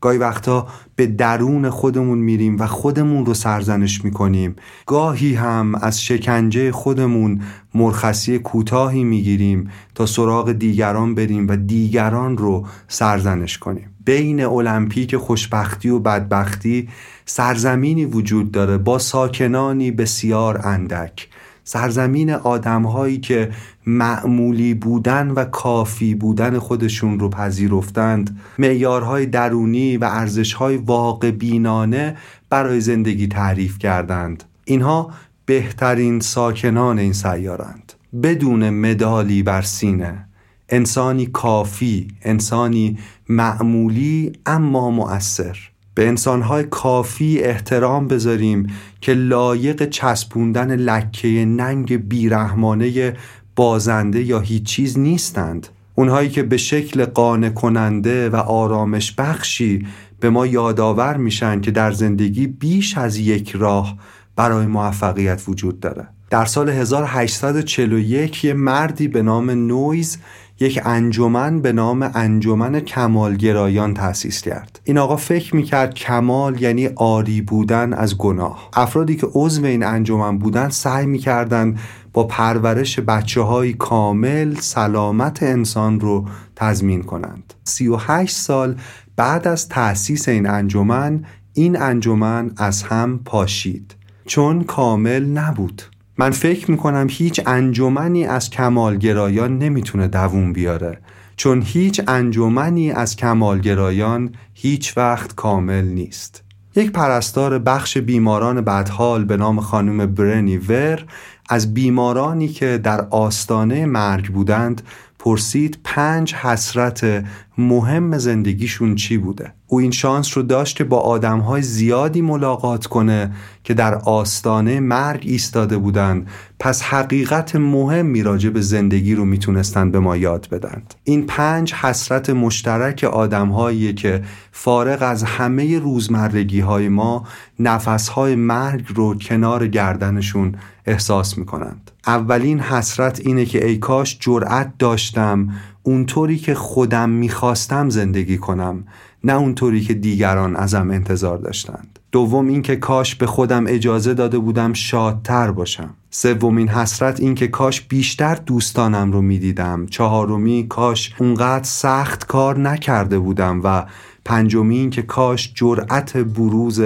[0.00, 4.56] گاهی وقتا به درون خودمون میریم و خودمون رو سرزنش می‌کنیم.
[4.86, 7.40] گاهی هم از شکنجه خودمون
[7.74, 13.86] مرخصی کوتاهی می‌گیریم تا سراغ دیگران بریم و دیگران رو سرزنش کنیم.
[14.04, 16.88] بین المپیک خوشبختی و بدبختی
[17.24, 21.28] سرزمینی وجود داره با ساکنانی بسیار اندک.
[21.70, 23.50] سرزمین آدمهایی که
[23.86, 28.40] معمولی بودن و کافی بودن خودشون رو پذیرفتند.
[28.58, 32.16] معیارهای درونی و ارزشهای واقع بینانه
[32.48, 34.44] برای زندگی تعریف کردند.
[34.64, 35.10] اینها
[35.46, 37.92] بهترین ساکنان این سیارند.
[38.22, 40.26] بدون مدالی بر سینه.
[40.68, 42.98] انسانی کافی انسانی
[43.28, 45.69] معمولی اما مؤثر.
[45.94, 48.66] به انسانهای کافی احترام بذاریم
[49.00, 53.16] که لایق چسبوندن لکه ننگ بیرحمانه
[53.56, 55.68] بازنده یا هیچ چیز نیستند.
[55.94, 59.86] اونهایی که به شکل قانع کننده و آرامش بخشی
[60.20, 63.96] به ما یادآور میشن که در زندگی بیش از یک راه
[64.36, 66.08] برای موفقیت وجود داره.
[66.30, 70.18] در سال 1841 یه مردی به نام نویز
[70.62, 74.80] یک انجمن به نام انجمن کمالگرایان تأسیس کرد.
[74.84, 78.68] این آقا فکر می‌کرد کمال یعنی آری بودن از گناه.
[78.72, 81.78] افرادی که عضو این انجمن بودن سعی می‌کردن
[82.12, 86.24] با پرورش بچه های کامل سلامت انسان رو
[86.56, 87.54] تضمین کنند.
[87.64, 88.76] 38 سال
[89.16, 93.94] بعد از تأسیس این انجمن این انجمن از هم پاشید.
[94.26, 95.82] چون کامل نبود.
[96.18, 100.98] من فکر می‌کنم هیچ انجمنی از کمالگرایان نمی‌تونه دووم بیاره.
[101.36, 106.42] چون هیچ انجمنی از کمالگرایان هیچ وقت کامل نیست.
[106.76, 111.06] یک پرستار بخش بیماران بدحال به نام خانم برنی ور
[111.48, 114.82] از بیمارانی که در آستانه مرگ بودند
[115.22, 117.24] پرسید پنج حسرت
[117.58, 123.30] مهم زندگیشون چی بوده؟ او این شانس رو داشت که با آدمهای زیادی ملاقات کنه
[123.64, 126.28] که در آستانه مرگ ایستاده بودند.
[126.58, 132.30] پس حقیقت مهمی راجع به زندگی رو می‌تونستن به ما یاد بدن این پنج حسرت
[132.30, 137.24] مشترک آدمهایی که فارغ از همه روزمرگی های ما
[137.58, 140.54] نفسهای مرگ رو کنار گردنشون
[140.90, 141.90] احساس می‌کنند.
[142.06, 145.48] اولین حسرت اینه که ای کاش جرأت داشتم
[145.82, 148.84] اونطوری که خودم می‌خواستم زندگی کنم
[149.24, 151.98] نه اونطوری که دیگران ازم انتظار داشتند.
[152.12, 155.90] دوم اینکه کاش به خودم اجازه داده بودم شادتر باشم.
[156.10, 159.86] سومین حسرت این که کاش بیشتر دوستانم رو می‌دیدم.
[159.86, 163.86] چهارمی کاش اونقدر سخت کار نکرده بودم و
[164.24, 166.82] پنجمی این که کاش جرأت بروز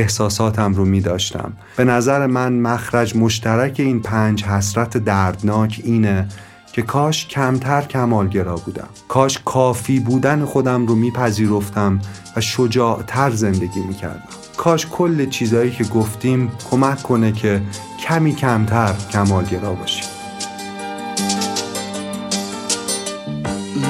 [0.00, 6.28] احساساتم رو می داشتم به نظر من مخرج مشترک این پنج حسرت دردناک اینه
[6.72, 8.88] که کاش کمتر کمالگرا بودم.
[9.08, 12.00] کاش کافی بودن خودم رو میپذیرفتم
[12.36, 14.28] و شجاعتر زندگی می‌کردم.
[14.56, 17.62] کاش کل چیزایی که گفتیم کمک کنه که
[18.08, 20.04] کمی کمتر کمالگرا باشیم.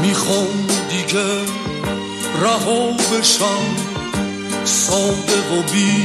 [0.03, 0.47] می‌خوام
[0.91, 1.25] دیگه
[2.43, 3.90] رها بشم.
[4.65, 6.05] ساده و بی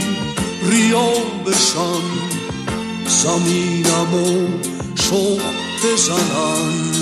[0.70, 1.10] ریا
[1.46, 2.06] بشن
[3.08, 4.48] زمینم و
[4.96, 5.42] شوق
[5.84, 6.96] بزنن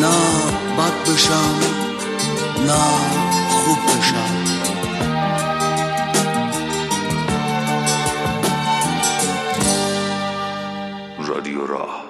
[0.00, 0.16] نه
[0.78, 1.58] بد بشم
[2.66, 2.84] نه
[3.50, 4.38] خوب بشم.
[11.28, 12.07] رادیو راه.